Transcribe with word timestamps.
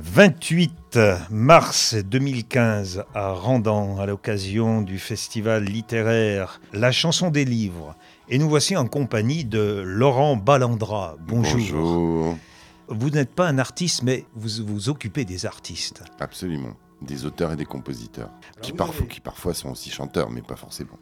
28 0.00 0.98
mars 1.30 1.96
2015 1.96 3.04
à 3.14 3.32
Randan, 3.32 3.98
à 3.98 4.06
l'occasion 4.06 4.80
du 4.80 4.96
festival 4.98 5.64
littéraire 5.64 6.60
La 6.72 6.92
chanson 6.92 7.30
des 7.30 7.44
livres. 7.44 7.96
Et 8.28 8.38
nous 8.38 8.48
voici 8.48 8.76
en 8.76 8.86
compagnie 8.86 9.44
de 9.44 9.82
Laurent 9.84 10.36
Ballandra. 10.36 11.16
Bonjour. 11.26 11.58
Bonjour. 11.58 12.38
Vous 12.86 13.10
n'êtes 13.10 13.34
pas 13.34 13.48
un 13.48 13.58
artiste, 13.58 14.04
mais 14.04 14.24
vous 14.36 14.64
vous 14.64 14.88
occupez 14.88 15.24
des 15.24 15.46
artistes. 15.46 16.04
Absolument. 16.20 16.74
Des 17.02 17.24
auteurs 17.24 17.52
et 17.52 17.56
des 17.56 17.64
compositeurs. 17.64 18.30
Qui, 18.62 18.72
parfois, 18.72 19.00
avez- 19.00 19.08
qui 19.08 19.20
parfois 19.20 19.52
sont 19.52 19.70
aussi 19.70 19.90
chanteurs, 19.90 20.30
mais 20.30 20.42
pas 20.42 20.56
forcément. 20.56 20.98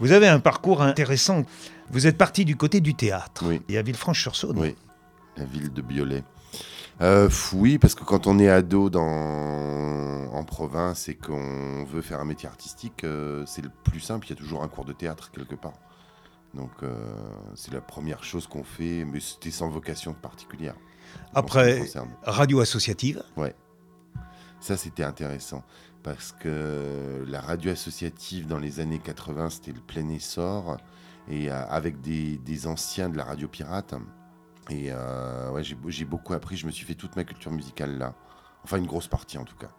Vous 0.00 0.10
avez 0.10 0.26
un 0.26 0.40
parcours 0.40 0.82
intéressant. 0.82 1.44
Vous 1.90 2.08
êtes 2.08 2.18
parti 2.18 2.44
du 2.44 2.56
côté 2.56 2.80
du 2.80 2.94
théâtre. 2.94 3.44
Oui. 3.46 3.62
Et 3.68 3.78
à 3.78 3.82
Villefranche-sur-Saône. 3.82 4.58
Oui. 4.58 4.74
La 5.36 5.44
ville 5.44 5.72
de 5.72 5.80
Biolay. 5.80 6.24
Euh, 7.00 7.28
oui, 7.54 7.78
parce 7.78 7.94
que 7.94 8.04
quand 8.04 8.26
on 8.26 8.38
est 8.38 8.48
ado 8.48 8.90
dans... 8.90 9.02
en 10.32 10.44
province 10.44 11.08
et 11.08 11.14
qu'on 11.14 11.84
veut 11.84 12.02
faire 12.02 12.20
un 12.20 12.24
métier 12.24 12.48
artistique, 12.48 13.04
euh, 13.04 13.44
c'est 13.46 13.62
le 13.62 13.70
plus 13.84 14.00
simple. 14.00 14.26
Il 14.26 14.30
y 14.30 14.32
a 14.34 14.36
toujours 14.36 14.62
un 14.62 14.68
cours 14.68 14.84
de 14.84 14.92
théâtre 14.92 15.30
quelque 15.30 15.54
part. 15.54 15.74
Donc, 16.54 16.70
euh, 16.82 16.92
c'est 17.54 17.72
la 17.72 17.80
première 17.80 18.22
chose 18.24 18.46
qu'on 18.46 18.62
fait, 18.62 19.04
mais 19.04 19.20
c'était 19.20 19.50
sans 19.50 19.70
vocation 19.70 20.12
particulière. 20.12 20.74
Après, 21.34 21.82
radio 22.22 22.60
associative. 22.60 23.22
Ça, 24.60 24.76
c'était 24.76 25.02
intéressant 25.02 25.64
parce 26.02 26.32
que 26.32 27.24
la 27.26 27.40
radio 27.40 27.72
associative 27.72 28.46
dans 28.46 28.58
les 28.58 28.80
années 28.80 28.98
80, 28.98 29.50
c'était 29.50 29.72
le 29.72 29.80
plein 29.80 30.08
essor 30.08 30.76
et 31.28 31.50
avec 31.50 32.00
des, 32.00 32.38
des 32.38 32.66
anciens 32.66 33.08
de 33.08 33.16
la 33.16 33.24
radio 33.24 33.48
pirate. 33.48 33.94
Et 34.70 34.88
euh, 34.90 35.50
ouais, 35.50 35.62
j'ai 35.64 36.04
beaucoup 36.04 36.34
appris. 36.34 36.56
Je 36.56 36.66
me 36.66 36.70
suis 36.70 36.86
fait 36.86 36.94
toute 36.94 37.16
ma 37.16 37.24
culture 37.24 37.50
musicale 37.50 37.98
là. 37.98 38.14
Enfin, 38.64 38.78
une 38.78 38.86
grosse 38.86 39.08
partie 39.08 39.38
en 39.38 39.44
tout 39.44 39.56
cas. 39.56 39.70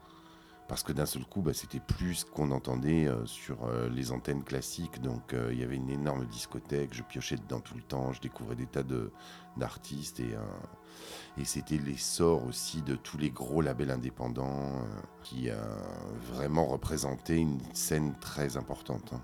Parce 0.68 0.84
que 0.84 0.94
d'un 0.94 1.06
seul 1.06 1.26
coup, 1.26 1.42
bah, 1.42 1.54
c'était 1.54 1.80
plus 1.82 2.16
ce 2.16 2.26
qu'on 2.26 2.52
entendait 2.52 3.06
euh, 3.06 3.26
sur 3.26 3.66
euh, 3.66 3.90
les 3.90 4.12
antennes 4.12 4.44
classiques. 4.44 5.02
Donc, 5.02 5.36
il 5.52 5.60
y 5.60 5.64
avait 5.64 5.76
une 5.76 5.90
énorme 5.90 6.26
discothèque. 6.26 6.94
Je 6.94 7.04
piochais 7.04 7.36
dedans 7.38 7.60
tout 7.60 7.76
le 7.76 7.82
temps. 7.84 8.14
Je 8.14 8.22
découvrais 8.22 8.56
des 8.56 8.66
tas 8.68 8.84
de- 8.84 9.12
d'artistes. 9.58 10.20
Et, 10.22 10.36
et 11.38 11.46
c'était 11.46 11.78
l'essor 11.78 12.46
aussi 12.46 12.82
de 12.82 12.96
tous 12.96 13.18
les 13.18 13.30
gros 13.30 13.62
labels 13.62 13.92
indépendants 13.92 14.86
qui 15.24 15.50
euh, 15.50 15.56
vraiment 16.34 16.66
représentaient 16.66 17.40
une 17.40 17.60
scène 17.74 18.16
très 18.20 18.58
importante. 18.58 19.14
hein. 19.14 19.22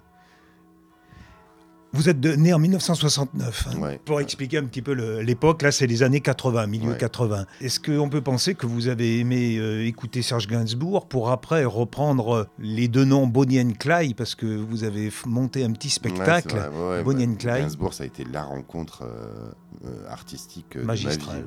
Vous 1.91 2.07
êtes 2.07 2.19
de- 2.19 2.33
né 2.35 2.53
en 2.53 2.59
1969. 2.59 3.67
hein. 3.71 3.79
Ouais. 3.79 3.99
Pour 4.05 4.21
expliquer 4.21 4.59
un 4.59 4.65
petit 4.65 4.81
peu 4.83 4.91
l'époque, 5.21 5.63
là, 5.63 5.71
c'est 5.71 5.87
les 5.87 6.03
années 6.03 6.21
80, 6.21 6.67
milieu 6.67 6.91
Ouais. 6.91 6.97
80. 6.97 7.45
Est-ce 7.61 7.79
qu'on 7.79 8.09
peut 8.09 8.21
penser 8.21 8.53
que 8.53 8.67
vous 8.67 8.87
avez 8.89 9.17
aimé 9.19 9.57
euh, 9.57 9.83
écouter 9.85 10.21
Serge 10.21 10.47
Gainsbourg 10.47 11.07
pour 11.07 11.31
après 11.31 11.65
reprendre 11.65 12.35
euh, 12.35 12.43
les 12.59 12.87
deux 12.87 13.05
noms 13.05 13.25
Bonnie 13.25 13.59
and 13.59 13.73
Clyde 13.79 14.15
parce 14.15 14.35
que 14.35 14.45
vous 14.45 14.83
avez 14.83 15.11
monté 15.25 15.63
un 15.63 15.71
petit 15.71 15.89
spectacle 15.89 16.55
ouais, 16.57 17.03
Bonnie 17.03 17.25
and 17.25 17.35
Clyde. 17.35 17.63
Gainsbourg, 17.63 17.93
ça 17.93 18.03
a 18.03 18.07
été 18.07 18.23
la 18.23 18.43
rencontre 18.43 19.03
euh, 19.03 19.51
euh, 19.85 20.09
artistique 20.09 20.75
euh, 20.75 20.83
Magistrale. 20.83 21.43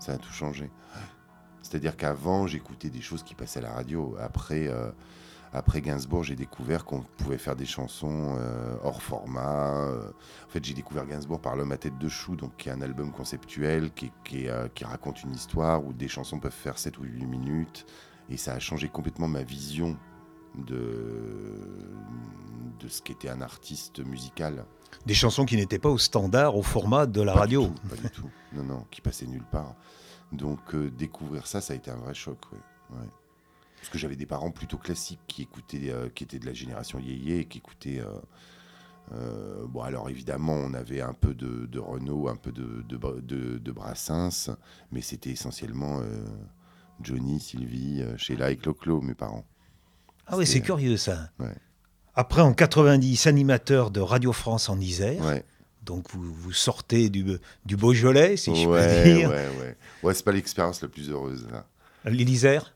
Ça 0.00 0.12
a 0.14 0.16
tout 0.16 0.32
changé. 0.32 0.68
C'est-à-dire 1.62 1.96
qu'avant, 1.96 2.48
j'écoutais 2.48 2.88
des 2.88 3.02
choses 3.02 3.22
qui 3.22 3.36
passaient 3.36 3.60
à 3.60 3.62
la 3.62 3.72
radio. 3.72 4.16
Après, 4.20 4.68
après 5.52 5.80
Gainsbourg, 5.80 6.22
j'ai 6.22 6.36
découvert 6.36 6.84
qu'on 6.84 7.02
pouvait 7.18 7.38
faire 7.38 7.56
des 7.56 7.66
chansons 7.66 8.36
euh, 8.38 8.76
hors 8.84 9.02
format. 9.02 9.74
euh. 9.88 10.10
En 10.46 10.48
fait, 10.50 10.64
j'ai 10.64 10.74
découvert 10.74 11.06
Gainsbourg 11.06 11.40
par 11.40 11.56
L'homme 11.56 11.72
à 11.72 11.76
tête 11.76 11.98
de 11.98 12.08
chou, 12.08 12.36
donc 12.36 12.56
qui 12.56 12.68
est 12.68 12.72
un 12.72 12.82
album 12.82 13.10
conceptuel 13.12 13.90
qui, 13.92 14.12
euh, 14.48 14.68
qui 14.74 14.84
raconte 14.84 15.22
une 15.24 15.32
histoire 15.32 15.84
où 15.84 15.92
des 15.92 16.06
chansons 16.08 16.38
peuvent 16.38 16.52
faire 16.52 16.78
7 16.78 16.98
ou 16.98 17.02
8 17.02 17.26
minutes. 17.26 17.84
Et 18.28 18.36
ça 18.36 18.52
a 18.54 18.58
changé 18.60 18.88
complètement 18.88 19.26
ma 19.26 19.42
vision 19.42 19.96
de, 20.54 21.54
de 22.78 22.88
ce 22.88 23.02
qu'était 23.02 23.28
un 23.28 23.40
artiste 23.40 24.04
musical. 24.04 24.64
Des 25.06 25.14
chansons 25.14 25.44
qui 25.44 25.56
n'étaient 25.56 25.78
pas 25.78 25.88
au 25.88 25.98
standard, 25.98 26.56
au 26.56 26.62
format 26.62 27.06
de 27.06 27.22
la 27.22 27.32
Pas 27.32 27.40
radio. 27.40 27.66
du 27.66 27.74
tout, 27.74 27.88
pas 27.88 27.96
du 27.96 28.10
tout. 28.10 28.30
Non, 28.52 28.62
non, 28.64 28.84
qui 28.90 29.00
passait 29.00 29.26
nulle 29.26 29.44
part. 29.50 29.74
Donc 30.32 30.74
euh, 30.74 30.90
découvrir 30.90 31.46
ça, 31.46 31.60
ça 31.60 31.72
a 31.72 31.76
été 31.76 31.90
un 31.90 31.96
vrai 31.96 32.14
choc. 32.14 32.38
ouais, 32.52 32.98
ouais. 32.98 33.06
Parce 33.80 33.88
que 33.88 33.98
j'avais 33.98 34.16
des 34.16 34.26
parents 34.26 34.50
plutôt 34.50 34.76
classiques 34.78 35.20
qui 35.26 35.42
écoutaient, 35.42 35.90
euh, 35.90 36.08
qui 36.14 36.24
étaient 36.24 36.38
de 36.38 36.46
la 36.46 36.52
génération 36.52 36.98
yéyé, 36.98 37.46
qui 37.46 37.58
écoutaient. 37.58 38.00
euh, 38.00 38.04
euh, 39.12 39.66
bon, 39.66 39.80
alors 39.82 40.08
évidemment, 40.08 40.54
on 40.54 40.72
avait 40.74 41.00
un 41.00 41.14
peu 41.14 41.34
de, 41.34 41.66
de 41.66 41.78
Renault, 41.80 42.28
un 42.28 42.36
peu 42.36 42.52
de, 42.52 42.82
de, 42.88 42.96
Bra- 42.96 43.20
de- 43.20 43.58
de 43.58 43.72
Brassens, 43.72 44.50
mais 44.92 45.00
c'était 45.00 45.30
essentiellement 45.30 46.00
Johnny, 47.02 47.40
Sylvie, 47.40 48.04
Sheila 48.16 48.50
et 48.52 48.56
Clo-Clo, 48.56 49.00
mes 49.00 49.14
parents. 49.14 49.44
Ah 50.26 50.36
oui, 50.36 50.46
c'est 50.46 50.60
curieux 50.60 50.96
ça. 50.96 51.30
Ouais. 51.40 51.54
Après, 52.14 52.42
en 52.42 52.52
90, 52.52 53.26
animateur 53.26 53.90
de 53.90 54.00
Radio 54.00 54.32
France 54.32 54.68
en 54.68 54.78
Isère. 54.78 55.24
Ouais, 55.24 55.44
Donc 55.82 56.10
vous, 56.12 56.32
vous 56.32 56.52
sortez 56.52 57.08
du, 57.10 57.24
du 57.64 57.76
Beaujolais, 57.76 58.36
si 58.36 58.54
je 58.54 58.68
ouais, 58.68 59.04
peux 59.04 59.12
dire. 59.18 59.28
ouais, 59.30 59.48
ouais. 59.60 59.76
Ouais, 60.04 60.14
c'est 60.14 60.24
pas 60.24 60.30
l'expérience 60.32 60.82
la 60.82 60.88
plus 60.88 61.10
heureuse. 61.10 61.48
L'Isère? 62.04 62.74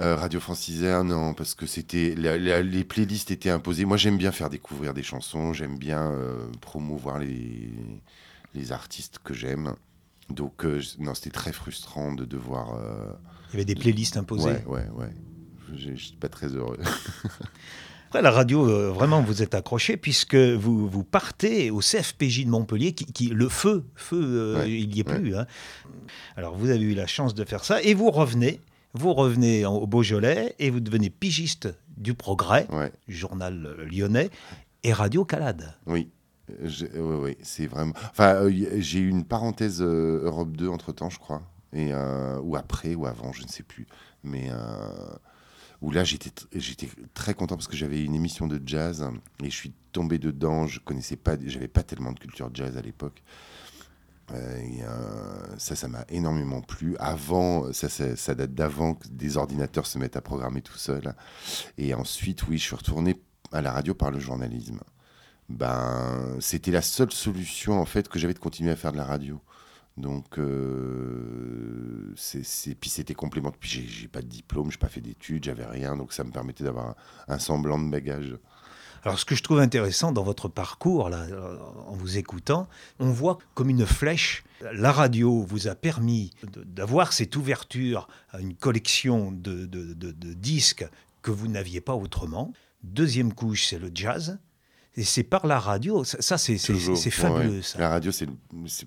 Euh, 0.00 0.16
Radio 0.16 0.40
France 0.40 0.68
Isère, 0.68 1.04
non, 1.04 1.34
parce 1.34 1.54
que 1.54 1.66
c'était 1.66 2.14
la- 2.16 2.38
la- 2.38 2.62
les 2.62 2.84
playlists 2.84 3.30
étaient 3.30 3.50
imposées. 3.50 3.84
Moi, 3.84 3.98
j'aime 3.98 4.16
bien 4.16 4.32
faire 4.32 4.48
découvrir 4.48 4.94
des 4.94 5.02
chansons, 5.02 5.52
j'aime 5.52 5.76
bien 5.76 6.10
euh, 6.12 6.46
promouvoir 6.62 7.18
les, 7.18 7.70
les 8.54 8.72
artistes 8.72 9.18
que 9.22 9.34
j'aime. 9.34 9.74
Donc, 10.30 10.64
euh, 10.64 10.80
non, 11.00 11.14
c'était 11.14 11.30
très 11.30 11.52
frustrant 11.52 12.12
de 12.14 12.24
devoir. 12.24 12.78
Il 13.50 13.54
y 13.54 13.56
avait 13.56 13.64
des 13.66 13.74
playlists 13.74 14.16
imposées. 14.16 14.44
ouais, 14.50 14.64
ouais, 14.66 14.86
ouais. 14.94 15.10
Je 15.76 15.94
je 15.94 16.02
suis 16.04 16.16
pas 16.16 16.28
très 16.28 16.48
heureux. 16.48 16.78
Après, 18.08 18.22
la 18.22 18.30
radio, 18.32 18.68
euh, 18.68 18.90
vraiment, 18.90 19.20
vous 19.22 19.42
êtes 19.42 19.54
accroché 19.54 19.96
puisque 19.96 20.34
vous, 20.34 20.88
vous 20.88 21.04
partez 21.04 21.70
au 21.70 21.80
CFPJ 21.80 22.44
de 22.46 22.50
Montpellier, 22.50 22.92
qui, 22.92 23.04
qui- 23.04 23.28
le 23.28 23.48
feu, 23.48 23.84
feu, 23.94 24.20
euh, 24.20 24.58
Ouais, 24.60 24.72
il 24.72 24.88
n'y 24.88 25.00
est 25.00 25.08
ouais. 25.08 25.18
plus. 25.20 25.36
hein. 25.36 25.46
Alors, 26.36 26.56
vous 26.56 26.70
avez 26.70 26.80
eu 26.82 26.94
la 26.94 27.06
chance 27.06 27.34
de 27.34 27.44
faire 27.44 27.64
ça 27.64 27.80
et 27.82 27.94
vous 27.94 28.10
revenez, 28.10 28.60
vous 28.94 29.12
revenez 29.14 29.64
en- 29.66 29.76
au 29.76 29.86
Beaujolais 29.86 30.54
et 30.58 30.70
vous 30.70 30.80
devenez 30.80 31.10
pigiste 31.10 31.68
du 31.96 32.14
Progrès, 32.14 32.66
Ouais, 32.70 32.92
journal 33.08 33.66
euh, 33.66 33.84
lyonnais, 33.86 34.30
et 34.82 34.92
Radio 34.92 35.24
Calade. 35.24 35.74
oui. 35.86 36.08
Euh, 36.50 36.68
je- 36.68 36.86
ouais, 36.86 37.16
ouais, 37.20 37.38
c'est 37.42 37.66
vraiment. 37.66 37.92
Enfin, 38.10 38.34
euh, 38.34 38.50
j'ai 38.78 38.98
eu 38.98 39.08
une 39.08 39.24
parenthèse 39.24 39.80
euh, 39.82 40.22
Europe 40.24 40.56
2 40.56 40.68
entre 40.68 40.90
temps, 40.92 41.08
je 41.10 41.18
crois. 41.18 41.42
Et, 41.72 41.90
euh, 41.92 42.40
ou 42.42 42.56
après, 42.56 42.94
ou 42.96 43.06
avant, 43.06 43.32
je 43.32 43.42
ne 43.42 43.48
sais 43.48 43.62
plus. 43.62 43.86
Mais. 44.24 44.50
où 45.82 45.90
là 45.92 46.04
j'étais 46.04 46.28
tr- 46.28 46.46
j'étais 46.54 46.88
très 47.14 47.32
content 47.32 47.56
parce 47.56 47.66
que 47.66 47.74
j'avais 47.76 48.02
une 48.04 48.14
émission 48.14 48.46
de 48.46 48.60
jazz 48.66 49.02
et 49.42 49.48
je 49.48 49.54
suis 49.56 49.72
tombé 49.92 50.18
dedans 50.18 50.66
je 50.66 50.78
connaissais 50.78 51.16
pas 51.16 51.36
j'avais 51.46 51.68
pas 51.68 51.82
tellement 51.82 52.12
de 52.12 52.18
culture 52.20 52.50
jazz 52.52 52.76
à 52.76 52.82
l'époque 52.82 53.22
euh, 54.32 55.56
ça 55.58 55.74
ça 55.74 55.88
m'a 55.88 56.04
énormément 56.08 56.60
plu 56.60 56.96
avant 56.98 57.72
ça, 57.72 57.88
ça, 57.88 58.34
date 58.34 58.54
d'avant 58.54 58.94
que 58.94 59.08
des 59.08 59.36
ordinateurs 59.36 59.86
se 59.86 59.98
mettent 59.98 60.16
à 60.16 60.20
programmer 60.20 60.62
tout 60.62 60.78
seul 60.78 61.14
et 61.78 61.94
ensuite 61.94 62.46
oui 62.46 62.58
je 62.58 62.64
suis 62.64 62.76
retourné 62.76 63.20
à 63.52 63.60
la 63.60 63.72
radio 63.72 63.94
par 63.94 64.10
le 64.10 64.18
journalisme 64.18 64.80
ben 65.48 66.36
c'était 66.40 66.70
la 66.70 66.82
seule 66.82 67.12
solution 67.12 67.80
en 67.80 67.86
fait 67.86 68.08
que 68.08 68.18
j'avais 68.18 68.34
de 68.34 68.38
continuer 68.38 68.70
à 68.70 68.76
faire 68.76 68.92
de 68.92 68.98
la 68.98 69.04
radio 69.04 69.40
donc, 70.00 70.38
euh, 70.38 72.14
puis 72.80 72.90
c'était 72.90 73.14
complémentaire. 73.14 73.58
Puis 73.60 73.86
j'ai 73.88 74.08
pas 74.08 74.22
de 74.22 74.26
diplôme, 74.26 74.70
j'ai 74.70 74.78
pas 74.78 74.88
fait 74.88 75.00
d'études, 75.00 75.44
j'avais 75.44 75.66
rien, 75.66 75.96
donc 75.96 76.12
ça 76.12 76.24
me 76.24 76.30
permettait 76.30 76.64
d'avoir 76.64 76.90
un, 77.28 77.34
un 77.34 77.38
semblant 77.38 77.78
de 77.78 77.90
bagage. 77.90 78.36
Alors, 79.02 79.18
ce 79.18 79.24
que 79.24 79.34
je 79.34 79.42
trouve 79.42 79.60
intéressant 79.60 80.12
dans 80.12 80.22
votre 80.22 80.48
parcours, 80.48 81.08
là, 81.08 81.26
en 81.86 81.94
vous 81.94 82.18
écoutant, 82.18 82.68
on 82.98 83.10
voit 83.10 83.38
comme 83.54 83.70
une 83.70 83.86
flèche. 83.86 84.44
La 84.74 84.92
radio 84.92 85.42
vous 85.42 85.68
a 85.68 85.74
permis 85.74 86.32
d'avoir 86.66 87.12
cette 87.14 87.34
ouverture 87.36 88.08
à 88.30 88.40
une 88.40 88.54
collection 88.54 89.32
de, 89.32 89.64
de- 89.66 89.94
de- 89.94 90.12
de 90.12 90.32
disques 90.34 90.86
que 91.22 91.30
vous 91.30 91.48
n'aviez 91.48 91.80
pas 91.80 91.94
autrement. 91.94 92.52
Deuxième 92.82 93.32
couche, 93.32 93.66
c'est 93.68 93.78
le 93.78 93.90
jazz. 93.94 94.38
Et 94.96 95.04
c'est 95.04 95.22
par 95.22 95.46
la 95.46 95.58
radio. 95.58 96.04
Ça, 96.04 96.20
ça, 96.20 96.36
c'est 96.36 96.58
fabuleux, 97.10 97.56
ouais. 97.56 97.62
ça. 97.62 97.78
La 97.78 97.88
radio, 97.90 98.10
c'est, 98.12 98.26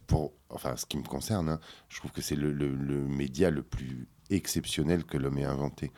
pour, 0.05 0.33
enfin, 0.49 0.75
ce 0.75 0.85
qui 0.85 0.97
me 0.97 1.03
concerne, 1.03 1.49
hein, 1.49 1.59
je 1.89 1.97
trouve 1.97 2.11
que 2.11 2.21
c'est 2.21 2.35
le, 2.35 2.51
le- 2.51 2.75
le 2.75 3.07
média 3.07 3.49
le 3.49 3.63
plus 3.63 4.07
exceptionnel 4.29 5.05
que 5.05 5.17
l'homme 5.17 5.37
ait 5.37 5.45
inventé. 5.45 5.91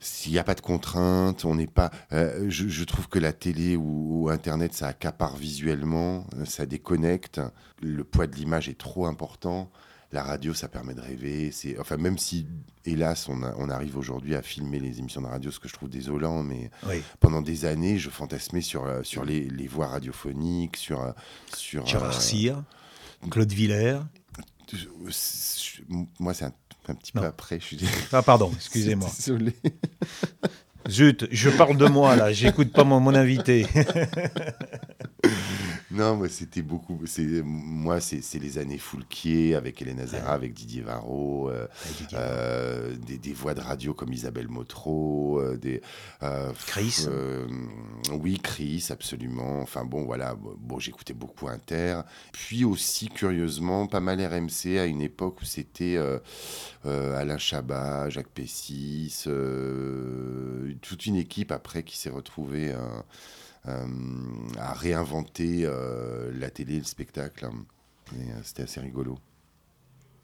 S'il 0.00 0.32
n'y 0.32 0.38
a 0.38 0.44
pas 0.44 0.54
de 0.54 0.60
contraintes, 0.60 1.44
on 1.44 1.54
n'est 1.54 1.66
pas. 1.66 1.90
euh, 2.12 2.46
je, 2.48 2.68
je 2.68 2.84
trouve 2.84 3.08
que 3.08 3.18
la 3.18 3.32
télé 3.32 3.76
ou, 3.76 4.24
ou 4.24 4.28
Internet, 4.28 4.74
ça 4.74 4.88
accapare 4.88 5.36
visuellement, 5.36 6.26
euh, 6.36 6.44
ça 6.44 6.66
déconnecte. 6.66 7.40
Le 7.80 8.04
poids 8.04 8.26
de 8.26 8.36
l'image 8.36 8.68
est 8.68 8.78
trop 8.78 9.06
important. 9.06 9.70
La 10.12 10.22
radio, 10.22 10.54
ça 10.54 10.68
permet 10.68 10.94
de 10.94 11.00
rêver. 11.00 11.50
C'est, 11.50 11.78
enfin, 11.80 11.96
même 11.96 12.16
si, 12.16 12.46
hélas, 12.84 13.28
on, 13.28 13.42
a- 13.42 13.54
on 13.58 13.68
arrive 13.68 13.96
aujourd'hui 13.96 14.34
à 14.36 14.42
filmer 14.42 14.78
les 14.78 15.00
émissions 15.00 15.20
de 15.22 15.26
radio, 15.26 15.50
ce 15.50 15.58
que 15.58 15.66
je 15.68 15.72
trouve 15.74 15.88
désolant, 15.88 16.42
mais 16.44 16.70
Oui. 16.86 17.02
pendant 17.18 17.42
des 17.42 17.64
années, 17.64 17.98
je 17.98 18.08
fantasmais 18.10 18.60
sur, 18.60 18.84
euh, 18.84 19.02
sur 19.02 19.24
les, 19.24 19.40
les 19.48 19.66
voix 19.66 19.88
radiophoniques, 19.88 20.76
sur. 20.76 21.12
sur 21.54 21.84
Gérard 21.86 22.16
euh, 22.16 22.20
Cyr, 22.20 22.62
Claude 23.30 23.52
Villers. 23.52 23.98
moi, 26.20 26.34
c'est 26.34 26.44
un, 26.44 26.52
Un 26.88 26.94
petit 26.94 27.12
peu 27.12 27.24
après, 27.24 27.58
je 27.60 27.64
suis 27.64 27.80
Ah, 28.12 28.22
pardon, 28.22 28.50
excusez-moi. 28.54 29.10
désolé. 29.16 29.52
Zut, 30.88 31.26
je 31.32 31.50
parle 31.50 31.76
de 31.76 31.86
moi 31.86 32.14
là, 32.14 32.32
j'écoute 32.32 32.72
pas 32.72 32.84
mon, 32.84 33.00
mon 33.00 33.14
invité. 33.14 33.66
Non, 35.96 36.16
moi, 36.16 36.28
c'était 36.28 36.62
beaucoup. 36.62 36.98
c'est- 37.06 37.42
Moi, 37.44 38.00
c'est 38.00 38.38
les 38.38 38.58
années 38.58 38.78
Foulquier 38.78 39.54
avec 39.54 39.80
Hélène 39.82 40.00
Azera, 40.00 40.32
avec 40.32 40.52
Didier 40.54 40.82
Varro, 40.82 41.48
euh, 41.50 41.66
euh, 42.14 42.94
des, 42.96 43.18
des 43.18 43.32
voix 43.32 43.54
de 43.54 43.60
radio 43.60 43.94
comme 43.94 44.12
Isabelle 44.12 44.48
Motro, 44.48 45.40
euh, 45.40 45.56
des. 45.56 45.80
Chris. 46.66 47.06
oui, 48.12 48.38
Chris, 48.42 48.86
absolument. 48.90 49.60
Enfin, 49.60 49.84
bon, 49.84 50.04
voilà. 50.04 50.36
Bon, 50.36 50.78
j'écoutais 50.78 51.14
beaucoup 51.14 51.48
Inter. 51.48 52.00
Puis 52.32 52.64
aussi, 52.64 53.08
curieusement, 53.08 53.86
pas 53.86 54.00
mal 54.00 54.20
RMC 54.20 54.78
à 54.78 54.86
une 54.86 55.00
époque 55.02 55.40
où 55.42 55.44
c'était 55.44 55.96
Alain 56.84 57.38
Chabat, 57.38 58.10
Jacques 58.10 58.28
Pessis, 58.28 59.24
toute 60.82 61.06
une 61.06 61.16
équipe 61.16 61.52
après 61.52 61.82
qui 61.82 61.96
s'est 61.96 62.10
retrouvée. 62.10 62.74
Euh, 63.68 63.86
à 64.58 64.72
réinventer 64.72 65.60
euh, 65.64 66.30
la 66.38 66.50
télé, 66.50 66.78
le 66.78 66.84
spectacle. 66.84 67.44
hein. 67.44 67.52
Euh, 68.14 68.16
C'était 68.44 68.62
assez 68.62 68.80
rigolo. 68.80 69.18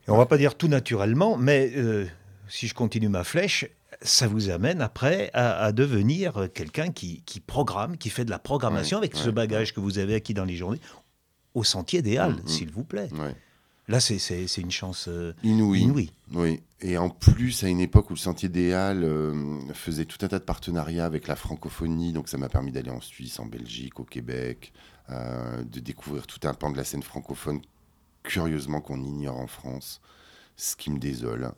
Et 0.07 0.11
on 0.11 0.17
va 0.17 0.27
pas 0.27 0.39
dire 0.39 0.57
tout 0.57 0.69
naturellement, 0.69 1.37
mais 1.37 1.73
euh, 1.77 2.07
si 2.49 2.67
je 2.69 2.75
continue 2.75 3.09
ma 3.09 3.25
flèche, 3.25 3.67
ça 4.01 4.27
vous 4.27 4.51
amène 4.51 4.81
après 4.81 5.31
à, 5.33 5.59
à 5.65 5.73
devenir 5.73 6.49
quelqu'un 6.55 6.91
qui, 6.91 7.23
qui 7.23 7.39
programme, 7.41 7.97
qui 7.97 8.11
fait 8.11 8.25
de 8.25 8.31
la 8.31 8.39
programmation 8.41 8.99
Ouais, 8.99 9.05
avec 9.05 9.17
ce 9.17 9.27
ouais, 9.27 9.33
bagage 9.33 9.73
que 9.75 9.81
vous 9.81 9.99
avez 9.99 10.15
acquis 10.17 10.35
dans 10.35 10.45
les 10.45 10.57
journées, 10.57 10.81
au 11.55 11.63
Sentier 11.65 12.03
des 12.03 12.17
Halles, 12.19 12.33
Mm, 12.35 12.45
mm. 12.45 12.49
s'il 12.49 12.71
vous 12.71 12.85
plaît. 12.85 13.09
Là, 13.93 14.01
c'est- 14.01 14.57
une 14.57 14.71
chance 14.71 15.07
euh, 15.09 15.35
Inouï. 15.43 15.81
inouïe. 15.83 16.13
Oui. 16.33 16.63
Et 16.81 16.97
en 16.97 17.11
plus, 17.11 17.63
à 17.63 17.69
une 17.69 17.79
époque 17.81 18.09
où 18.09 18.15
le 18.15 18.19
Sentier 18.19 18.49
des 18.49 18.73
Halles 18.73 19.05
euh, 19.05 19.61
faisait 19.75 20.07
tout 20.07 20.17
un 20.25 20.29
tas 20.29 20.39
de 20.39 20.45
partenariats 20.45 21.05
avec 21.05 21.29
la 21.29 21.37
francophonie, 21.37 22.15
donc 22.15 22.31
ça 22.31 22.39
m'a 22.39 22.49
permis 22.49 22.73
d'aller 22.73 22.89
en 22.91 23.03
Suisse, 23.03 23.39
en 23.39 23.45
Belgique, 23.45 24.01
au 24.01 24.05
Québec, 24.05 24.73
euh, 25.11 25.63
de 25.65 25.79
découvrir 25.79 26.27
tout 26.27 26.41
un 26.49 26.55
pan 26.55 26.71
de 26.71 26.79
la 26.79 26.85
scène 26.85 27.03
francophone, 27.03 27.61
curieusement 28.23 28.81
qu'on 28.81 29.03
ignore 29.05 29.37
en 29.39 29.47
France, 29.47 30.01
ce 30.57 30.75
qui 30.75 30.91
me 30.91 30.99
désole. 30.99 31.53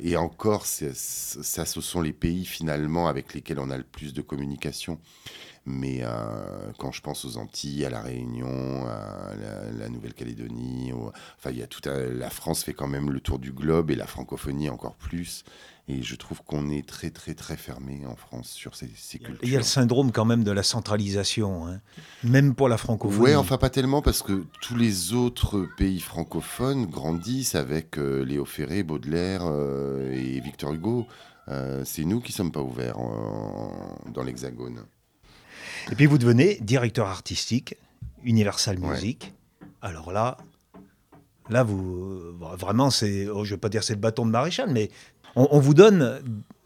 Et 0.00 0.16
encore, 0.16 0.64
ça, 0.64 0.94
ce 0.94 1.80
sont 1.82 2.00
les 2.00 2.12
pays 2.14 2.46
finalement 2.46 3.06
avec 3.08 3.34
lesquels 3.34 3.58
on 3.58 3.68
a 3.70 3.76
le 3.76 3.84
plus 3.84 4.14
de 4.14 4.22
communication. 4.22 4.98
Mais 5.66 6.02
quand 6.78 6.90
je 6.92 7.02
pense 7.02 7.24
aux 7.26 7.36
Antilles, 7.36 7.84
à 7.84 7.90
la 7.90 8.00
Réunion, 8.00 8.86
à 8.86 9.34
la, 9.36 9.72
la 9.72 9.88
Nouvelle-Calédonie, 9.90 10.85
enfin, 11.46 11.54
il 11.54 11.58
y 11.58 11.62
a 11.62 11.66
tout 11.66 11.88
un- 11.88 12.12
la 12.12 12.30
France 12.30 12.64
fait 12.64 12.72
quand 12.74 12.88
même 12.88 13.10
le 13.10 13.20
tour 13.20 13.38
du 13.38 13.52
globe 13.52 13.90
et 13.90 13.94
la 13.96 14.06
francophonie 14.06 14.68
encore 14.68 14.96
plus. 14.96 15.44
Et 15.88 16.02
je 16.02 16.16
trouve 16.16 16.42
qu'on 16.42 16.68
est 16.68 16.84
très, 16.84 17.10
très, 17.10 17.34
très 17.34 17.56
fermé 17.56 18.04
en 18.06 18.16
France 18.16 18.48
sur 18.50 18.74
ces, 18.74 18.90
ces 18.96 19.20
cultures. 19.20 19.38
Il 19.44 19.50
y 19.50 19.54
a 19.54 19.58
le 19.58 19.64
syndrome 19.64 20.10
quand 20.10 20.24
même 20.24 20.42
de 20.42 20.50
la 20.50 20.64
centralisation, 20.64 21.68
hein. 21.68 21.80
même 22.24 22.56
pour 22.56 22.68
la 22.68 22.76
francophonie. 22.76 23.22
Ouais, 23.22 23.34
enfin 23.36 23.56
pas 23.56 23.70
tellement 23.70 24.02
parce 24.02 24.20
que 24.22 24.46
tous 24.62 24.74
les 24.74 25.12
autres 25.12 25.68
pays 25.76 26.00
francophones 26.00 26.86
grandissent 26.86 27.54
avec 27.54 27.98
euh, 27.98 28.24
Léo 28.24 28.44
Ferré, 28.44 28.82
Baudelaire 28.82 29.42
euh, 29.44 30.10
et 30.12 30.40
Victor 30.40 30.72
Hugo. 30.72 31.06
Euh, 31.48 31.82
c'est 31.84 32.04
nous 32.04 32.20
qui 32.20 32.32
sommes 32.32 32.50
pas 32.50 32.62
ouverts 32.62 32.98
en- 32.98 33.96
dans 34.12 34.24
l'Hexagone. 34.24 34.80
Et 35.92 35.94
puis 35.94 36.06
vous 36.06 36.18
devenez 36.18 36.58
directeur 36.62 37.06
artistique, 37.06 37.76
Universal 38.24 38.80
Ouais. 38.80 38.88
Music. 38.94 39.32
Alors 39.82 40.10
là, 40.10 40.36
là 41.50 41.62
vous 41.62 42.12
euh, 42.42 42.56
vraiment 42.58 42.90
c'est, 42.90 43.28
oh, 43.28 43.44
je 43.44 43.54
vais 43.54 43.60
pas 43.60 43.68
dire 43.68 43.82
c'est 43.84 43.94
le 43.94 44.00
bâton 44.00 44.26
de 44.26 44.30
maréchal, 44.30 44.70
mais 44.70 44.90
on, 45.34 45.48
on 45.50 45.58
vous 45.60 45.74
donne 45.74 46.20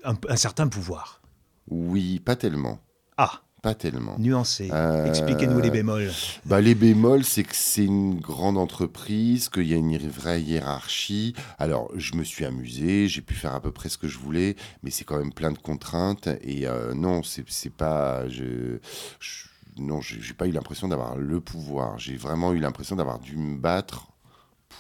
un, 0.05 0.15
un 0.29 0.37
certain 0.37 0.69
pouvoir. 0.69 1.21
Oui, 1.69 2.19
pas 2.21 2.37
tellement, 2.37 2.81
Ah, 3.17 3.43
pas 3.63 3.75
tellement. 3.75 4.17
nuancé. 4.19 4.71
Euh, 4.73 5.05
Expliquez-nous 5.07 5.61
les 5.61 5.71
bémols. 5.71 6.11
Bah, 6.47 6.61
les 6.61 6.75
bémols, 6.75 7.25
c'est 7.25 7.43
que 7.45 7.55
c'est 7.55 7.85
une 7.85 8.19
grande 8.19 8.57
entreprise, 8.59 9.49
qu'il 9.49 9.67
y 9.69 9.75
a 9.75 9.77
une 9.77 9.97
vraie 10.09 10.41
hiérarchie. 10.43 11.35
Alors, 11.59 11.91
je 11.97 12.15
me 12.15 12.25
suis 12.25 12.45
amusé, 12.45 13.07
j'ai 13.07 13.21
pu 13.21 13.35
faire 13.35 13.55
à 13.55 13.61
peu 13.61 13.71
près 13.71 13.89
ce 13.89 13.99
que 13.99 14.09
je 14.09 14.19
voulais, 14.19 14.57
mais 14.83 14.91
c'est 14.91 15.05
quand 15.05 15.19
même 15.19 15.33
plein 15.33 15.53
de 15.53 15.59
contraintes. 15.59 16.29
Et 16.43 16.67
euh, 16.67 16.95
non, 16.95 17.23
c'est 17.23 17.71
pas. 17.73 18.29
Je, 18.29 18.79
je- 19.21 19.45
non, 19.77 20.01
j'ai 20.01 20.35
pas 20.35 20.47
eu 20.49 20.51
l'impression 20.53 20.89
d'avoir 20.89 21.17
le 21.17 21.41
pouvoir. 21.41 21.99
J'ai 21.99 22.17
vraiment 22.17 22.53
eu 22.53 22.59
l'impression 22.59 22.97
d'avoir 22.97 23.19
dû 23.21 23.37
me 23.37 23.57
battre 23.57 24.09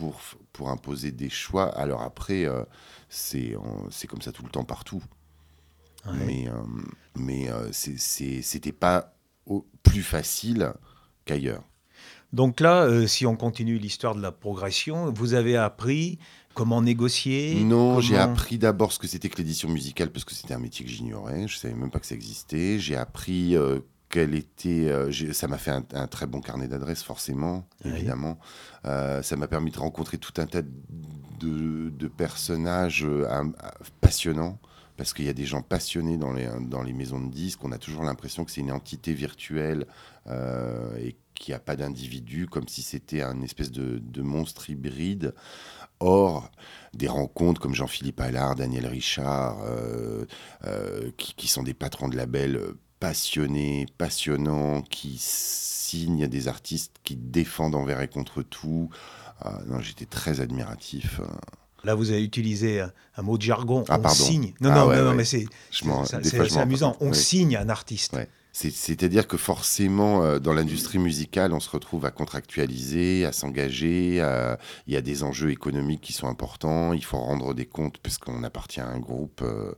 pour, 0.01 0.21
pour 0.55 0.71
imposer 0.71 1.13
des 1.13 1.29
choix. 1.29 1.69
Alors 1.77 2.01
après, 2.03 2.47
euh, 2.47 2.65
c'est 3.11 3.55
c'est 3.91 4.07
comme 4.07 4.23
ça 4.23 4.33
tout 4.33 4.43
le 4.43 4.49
temps 4.51 4.65
partout. 4.65 5.03
Ouais. 6.07 6.13
Mais, 6.27 6.49
euh, 6.49 6.53
mais 7.17 7.51
euh, 7.51 7.69
c'était 7.73 8.73
pas 8.73 9.15
au- 9.45 9.67
plus 9.83 10.03
facile 10.03 10.73
qu'ailleurs. 11.27 11.63
Donc 12.33 12.61
là, 12.61 12.85
euh, 12.85 13.07
si 13.07 13.27
on 13.27 13.37
continue 13.37 13.77
l'histoire 13.77 14.15
de 14.15 14.23
la 14.23 14.33
progression, 14.33 15.13
vous 15.13 15.35
avez 15.35 15.57
appris 15.57 16.19
comment 16.55 16.81
négocier. 16.81 17.63
Non, 17.65 18.01
j'ai 18.01 18.17
appris 18.17 18.57
d'abord 18.57 18.93
ce 18.93 18.99
que 18.99 19.07
c'était 19.07 19.29
que 19.29 19.37
l'édition 19.37 19.69
musicale 19.69 20.11
parce 20.11 20.25
que 20.25 20.33
c'était 20.33 20.55
un 20.55 20.59
métier 20.59 20.87
que 20.87 20.91
j'ignorais. 20.91 21.47
Je 21.47 21.59
savais 21.59 21.75
même 21.75 21.91
pas 21.91 21.99
que 22.01 22.07
ça 22.07 22.15
existait. 22.15 22.79
J'ai 22.79 22.97
appris 22.97 23.55
euh, 23.57 23.81
quelle 24.11 24.35
était. 24.35 24.91
euh, 24.91 25.11
ça 25.33 25.49
m'a 25.49 25.57
fait 25.59 25.71
un, 25.71 25.85
un 25.95 26.07
très 26.07 26.27
bon 26.27 26.41
carnet 26.41 26.69
d'adresses, 26.69 27.03
forcément, 27.03 27.67
Oui. 27.85 27.93
évidemment. 27.93 28.39
Euh, 28.85 29.23
ça 29.23 29.37
m'a 29.37 29.49
permis 29.49 29.71
de 29.71 29.79
rencontrer 29.79 30.19
tout 30.19 30.35
un 30.39 30.47
tas 30.47 30.63
de, 30.63 31.89
de 31.91 32.09
personnages 32.09 33.05
euh, 33.05 33.27
passionnants. 34.03 34.59
Parce 34.97 35.15
qu'il 35.15 35.25
y 35.25 35.31
a 35.31 35.33
des 35.33 35.47
gens 35.47 35.63
passionnés 35.63 36.19
dans 36.19 36.35
les, 36.35 36.47
dans 36.61 36.83
les 36.83 36.93
maisons 36.93 37.21
de 37.21 37.31
disques. 37.33 37.65
On 37.65 37.73
a 37.73 37.79
toujours 37.79 38.03
l'impression 38.03 38.45
que 38.45 38.51
c'est 38.51 38.61
une 38.61 38.71
entité 38.73 39.15
virtuelle 39.15 39.87
et 40.29 41.17
qu'il 41.35 41.53
n'y 41.53 41.57
a 41.57 41.59
pas 41.59 41.75
d'individu, 41.75 42.47
comme 42.47 42.69
si 42.69 42.83
c'était 42.83 43.23
un 43.23 43.41
espèce 43.41 43.71
de, 43.71 43.97
de 43.99 44.21
monstre 44.21 44.69
hybride. 44.69 45.35
Or, 46.01 46.51
des 46.93 47.09
rencontres 47.09 47.63
comme 47.63 47.75
Jean-Philippe 47.75 48.21
Allard, 48.21 48.57
Daniel 48.57 48.87
Richard, 48.87 49.63
euh, 49.65 50.27
euh, 50.67 51.11
qui, 51.17 51.33
qui 51.35 51.49
sont 51.49 51.63
des 51.63 51.75
patrons 51.75 52.09
de 52.09 52.17
labels 52.17 52.61
euh, 53.03 53.07
passionnés, 53.09 53.87
passionnants, 53.99 54.83
qui 54.83 55.17
signent 55.19 56.29
des 56.29 56.49
artistes 56.49 56.93
qui 57.05 57.17
défendent 57.17 57.75
envers 57.75 58.01
et 58.01 58.09
contre 58.09 58.43
tout. 58.43 58.91
Non, 59.67 59.81
j'étais 59.81 60.05
très 60.05 60.41
admiratif. 60.41 61.21
euh. 61.21 61.27
Là, 61.83 61.95
vous 61.95 62.11
avez 62.11 62.23
utilisé 62.23 62.81
un, 62.83 62.93
un 63.17 63.23
mot 63.23 63.39
de 63.39 63.43
jargon. 63.43 63.85
Ah, 63.89 63.97
on 63.99 64.03
pardon. 64.03 64.23
signe. 64.25 64.53
Non, 64.61 64.71
Ah, 64.71 64.75
non, 64.81 64.87
ouais, 64.89 64.97
non, 65.01 65.09
ouais. 65.11 65.15
mais 65.15 65.25
c'est 65.25 65.47
c'est- 66.51 66.59
amusant. 66.59 66.95
On 67.01 67.09
oui. 67.09 67.17
signe 67.17 67.57
un 67.57 67.71
artiste. 67.71 68.13
Ouais. 68.13 68.29
C'est- 68.53 68.71
C'est-à-dire 68.75 69.29
que 69.29 69.37
forcément, 69.37 70.25
euh, 70.25 70.39
dans 70.41 70.53
l'industrie 70.53 70.99
musicale, 70.99 71.53
on 71.53 71.61
se 71.61 71.71
retrouve 71.71 72.05
à 72.05 72.11
contractualiser, 72.11 73.25
à 73.25 73.33
s'engager. 73.33 74.21
à- 74.21 74.59
Il 74.87 74.93
y 74.93 74.97
a 74.97 75.01
des 75.01 75.23
enjeux 75.23 75.51
économiques 75.51 76.01
qui 76.01 76.13
sont 76.13 76.27
importants. 76.27 76.93
Il 76.93 77.05
faut 77.05 77.19
rendre 77.19 77.55
des 77.55 77.67
comptes 77.67 77.99
puisqu'on 77.99 78.43
appartient 78.43 78.81
à 78.81 78.89
un 78.89 78.99
groupe, 78.99 79.41
euh, 79.43 79.73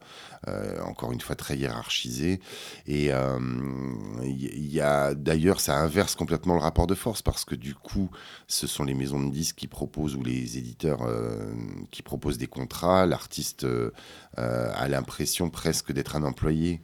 euh, 0.48 0.80
encore 0.84 1.12
une 1.12 1.20
fois, 1.20 1.36
très 1.36 1.56
hiérarchisé. 1.58 2.40
Et 2.86 3.10
il 4.22 4.66
y, 4.72 4.80
a 4.80 5.14
d'ailleurs, 5.14 5.60
ça 5.60 5.76
inverse 5.78 6.14
complètement 6.14 6.54
le 6.54 6.60
rapport 6.60 6.86
de 6.86 6.94
force 6.94 7.20
parce 7.22 7.44
que 7.44 7.54
du 7.54 7.74
coup, 7.74 8.10
ce 8.48 8.66
sont 8.66 8.84
les 8.84 8.94
maisons 8.94 9.22
de 9.22 9.30
disques 9.30 9.56
qui 9.56 9.66
proposent 9.68 10.16
ou 10.16 10.22
les 10.22 10.56
éditeurs 10.58 11.06
qui 11.90 12.02
proposent 12.02 12.38
des 12.38 12.46
contrats. 12.46 13.04
L'artiste 13.06 13.66
a 14.36 14.88
l'impression 14.88 15.50
presque 15.50 15.92
d'être 15.92 16.16
un 16.16 16.22
employé. 16.24 16.80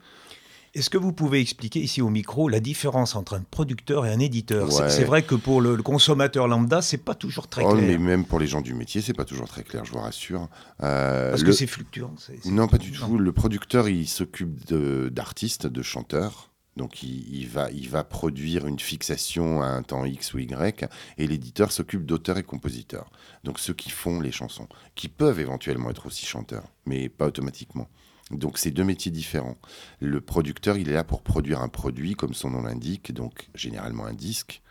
Est-ce 0.75 0.91
que 0.91 0.99
vous 0.99 1.13
pouvez 1.13 1.41
expliquer 1.41 1.81
ici 1.81 2.03
au 2.03 2.11
micro 2.11 2.49
la 2.49 2.61
différence 2.61 3.17
entre 3.17 3.35
un 3.35 3.41
producteur 3.43 4.07
et 4.07 4.13
un 4.13 4.21
éditeur? 4.21 4.71
C'est- 4.73 4.83
Ouais. 4.83 4.91
C'est 4.91 5.05
vrai 5.05 5.23
que 5.23 5.35
pour 5.35 5.61
le, 5.61 5.75
le 5.77 5.83
consommateur 5.83 6.47
lambda, 6.49 6.83
c'est 6.83 6.99
pas 6.99 7.15
toujours 7.15 7.49
très 7.49 7.65
Oh, 7.65 7.75
mais 7.75 7.87
clair. 7.87 8.01
même 8.01 8.25
pour 8.25 8.39
les 8.39 8.47
gens 8.47 8.61
du 8.61 8.75
métier, 8.75 9.01
c'est 9.01 9.15
pas 9.15 9.25
toujours 9.25 9.49
très 9.49 9.63
clair, 9.65 9.85
je 9.85 9.93
vous 9.93 9.99
rassure. 9.99 10.49
Euh, 10.83 11.31
Parce 11.31 11.43
le- 11.43 11.47
que 11.47 11.53
c'est 11.53 11.67
fluctuant. 11.67 12.15
Non, 12.47 12.69
pas 12.69 12.79
du 12.79 12.93
tout. 12.93 13.19
Le 13.19 13.33
producteur, 13.33 13.89
il 13.89 14.07
s'occupe 14.09 14.65
de- 14.67 15.09
d'artistes, 15.13 15.67
de, 15.67 15.83
chanteurs. 15.83 16.51
Donc, 16.77 17.03
il, 17.03 17.35
il 17.35 17.49
va, 17.49 17.71
il 17.73 17.89
va 17.89 18.05
produire 18.05 18.67
une 18.69 18.79
fixation 18.79 19.63
à 19.63 19.67
un 19.67 19.83
temps 19.83 20.05
X 20.05 20.33
ou 20.35 20.39
Y. 20.39 20.85
Et 21.17 21.27
l'éditeur 21.27 21.73
s'occupe 21.73 22.07
d'auteurs 22.07 22.39
et 22.39 22.45
compositeurs. 22.45 23.11
Donc, 23.43 23.59
ceux 23.59 23.75
qui 23.75 23.91
font 23.91 24.21
les 24.21 24.31
chansons, 24.31 24.69
qui 24.95 25.09
peuvent 25.09 25.41
éventuellement 25.41 25.91
être 25.91 26.07
aussi 26.07 26.25
chanteurs, 26.25 26.65
mais 26.87 27.09
pas 27.09 27.27
automatiquement. 27.27 27.89
Donc, 28.31 28.59
c'est 28.59 28.71
deux 28.71 28.85
métiers 28.85 29.11
différents. 29.11 29.57
Le 30.01 30.21
producteur, 30.21 30.77
il 30.77 30.89
est 30.89 30.95
là 30.95 31.05
pour 31.05 31.23
produire 31.23 31.61
un 31.63 31.69
produit, 31.69 32.15
comme 32.15 32.35
son 32.35 32.51
nom 32.51 32.63
l'indique, 32.63 33.13
donc 33.13 33.49
généralement 33.55 34.05
un 34.05 34.13
disque. 34.13 34.63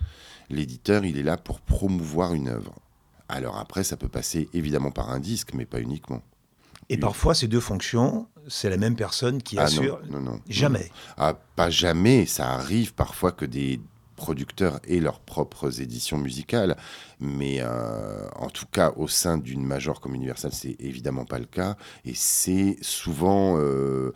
L'éditeur, 0.49 1.05
il 1.05 1.17
est 1.17 1.23
là 1.23 1.37
pour 1.37 1.59
promouvoir 1.61 2.33
une 2.33 2.47
œuvre. 2.49 2.75
Alors 3.29 3.57
après, 3.57 3.83
ça 3.83 3.97
peut 3.97 4.07
passer 4.07 4.47
évidemment 4.53 4.91
par 4.91 5.09
un 5.09 5.19
disque, 5.19 5.53
mais 5.53 5.65
pas 5.65 5.81
uniquement. 5.81 6.21
Et 6.89 6.97
parfois, 6.97 7.35
ces 7.35 7.47
deux 7.49 7.59
fonctions, 7.59 8.27
c'est 8.47 8.69
la 8.69 8.77
même 8.77 8.95
personne 8.95 9.41
qui 9.43 9.57
Ah 9.59 9.63
assure. 9.63 9.99
non, 10.09 10.19
non, 10.21 10.31
non. 10.33 10.41
Jamais. 10.47 10.89
Ah, 11.17 11.33
pas 11.55 11.69
jamais. 11.69 12.25
Ça 12.25 12.51
arrive 12.53 12.93
parfois 12.93 13.33
que 13.33 13.43
des 13.43 13.81
producteurs 14.17 14.81
et 14.85 14.99
leurs 14.99 15.21
propres 15.21 15.79
éditions 15.79 16.17
musicales. 16.17 16.75
Mais 17.19 17.57
euh, 17.61 18.27
en 18.35 18.49
tout 18.49 18.65
cas, 18.65 18.91
au 18.97 19.07
sein 19.07 19.37
d'une 19.37 19.63
major 19.63 20.01
comme 20.01 20.13
Universal, 20.13 20.51
c'est 20.53 20.75
évidemment 20.79 21.23
pas 21.23 21.39
le 21.39 21.45
cas. 21.45 21.77
Et 22.03 22.13
c'est 22.13 22.77
souvent 22.81 23.57
euh, 23.57 24.11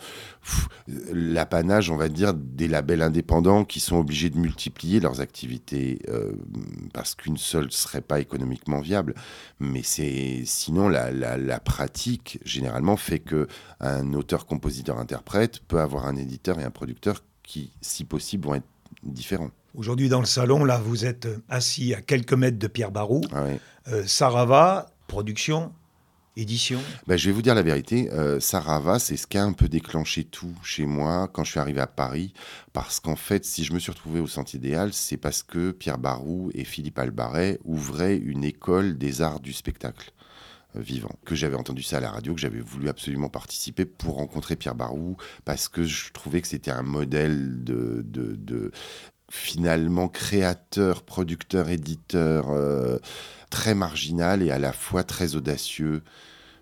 l'apanage, 1.14 1.90
on 1.90 1.96
va 1.96 2.10
dire, 2.10 2.34
des 2.34 2.68
labels 2.68 3.02
indépendants 3.02 3.64
qui 3.64 3.80
sont 3.80 3.98
obligés 3.98 4.30
de 4.30 4.38
multiplier 4.38 5.00
leurs 5.00 5.22
activités 5.22 6.00
euh, 6.10 6.34
parce 6.94 7.16
qu'une 7.16 7.38
seule 7.38 7.72
serait 7.72 8.02
pas 8.02 8.20
économiquement 8.20 8.82
viable. 8.82 9.16
Mais 9.60 9.84
c'est 9.84 10.44
sinon 10.46 10.90
la, 10.90 11.12
la, 11.12 11.38
la, 11.38 11.60
pratique 11.60 12.40
généralement 12.44 12.98
fait 12.98 13.20
que 13.20 13.48
un 13.80 14.14
auteur, 14.14 14.46
compositeur, 14.46 14.98
interprète 14.98 15.60
peut 15.68 15.80
avoir 15.80 16.06
un 16.06 16.16
éditeur 16.16 16.60
et 16.60 16.64
un 16.64 16.72
producteur 16.72 17.24
qui, 17.44 17.72
si 17.82 18.04
possible, 18.04 18.46
vont 18.46 18.56
être 18.56 18.68
différents. 19.04 19.52
Aujourd'hui, 19.74 20.10
dans 20.10 20.20
le 20.20 20.26
salon, 20.26 20.66
là, 20.66 20.80
vous 20.84 21.06
êtes 21.06 21.28
assis 21.48 21.94
à 21.94 22.02
quelques 22.02 22.34
mètres 22.34 22.60
de 22.60 22.68
Pierre 22.68 22.92
Barou. 22.92 23.22
Ah. 23.32 23.46
Euh, 23.88 24.04
Sarava, 24.06 24.92
production, 25.08 25.72
édition. 26.36 26.80
Ben, 27.08 27.18
je 27.18 27.28
vais 27.28 27.32
vous 27.32 27.42
dire 27.42 27.56
la 27.56 27.62
vérité. 27.62 28.12
Euh, 28.12 28.40
Sarava, 28.40 29.00
c'est 29.00 29.16
ce 29.16 29.28
qui 29.28 29.38
a 29.38 29.44
un 29.44 29.54
peu 29.54 29.70
déclenché 29.70 30.26
tout 30.26 30.54
chez 30.62 30.86
moi 30.86 31.30
quand 31.32 31.46
je 31.46 31.52
suis 31.52 31.60
arrivé 31.60 31.80
à 31.80 31.88
Paris. 31.88 32.34
Parce 32.74 33.00
qu'en 33.00 33.16
fait, 33.16 33.46
si 33.46 33.64
je 33.64 33.74
me 33.74 33.80
suis 33.80 33.92
retrouvé 33.92 34.20
au 34.20 34.28
Centre 34.28 34.56
Idéal, 34.56 34.92
c'est 34.94 35.18
parce 35.18 35.42
que 35.42 35.72
Pierre 35.72 35.98
Barou 35.98 36.52
et 36.54 36.66
Philippe 36.66 37.00
Albaret 37.00 37.60
ouvraient 37.64 38.18
une 38.18 38.44
école 38.44 38.98
des 38.98 39.22
arts 39.22 39.40
du 39.40 39.54
spectacle 39.54 40.12
euh, 40.76 40.82
vivant, 40.82 41.16
que 41.26 41.36
j'avais 41.36 41.56
entendu 41.56 41.84
ça 41.84 41.98
à 41.98 42.02
la 42.02 42.12
radio, 42.12 42.34
que 42.34 42.42
j'avais 42.42 42.62
voulu 42.62 42.90
absolument 42.90 43.30
participer 43.30 43.86
pour 43.86 44.16
rencontrer 44.16 44.56
Pierre 44.56 44.76
Barou, 44.76 45.18
parce 45.46 45.68
que 45.68 45.84
je 45.84 46.12
trouvais 46.12 46.42
que 46.42 46.48
c'était 46.48 46.72
un 46.72 46.84
modèle 46.84 47.64
de, 47.64 48.02
de, 48.06 48.36
de, 48.36 48.72
finalement 49.32 50.10
créateur, 50.10 51.04
producteur, 51.04 51.70
éditeur 51.70 52.50
euh, 52.50 53.00
très 53.50 53.74
marginal 53.74 54.44
et 54.44 54.52
à 54.52 54.60
la 54.60 54.74
fois 54.74 55.04
très 55.04 55.36
audacieux. 55.36 56.04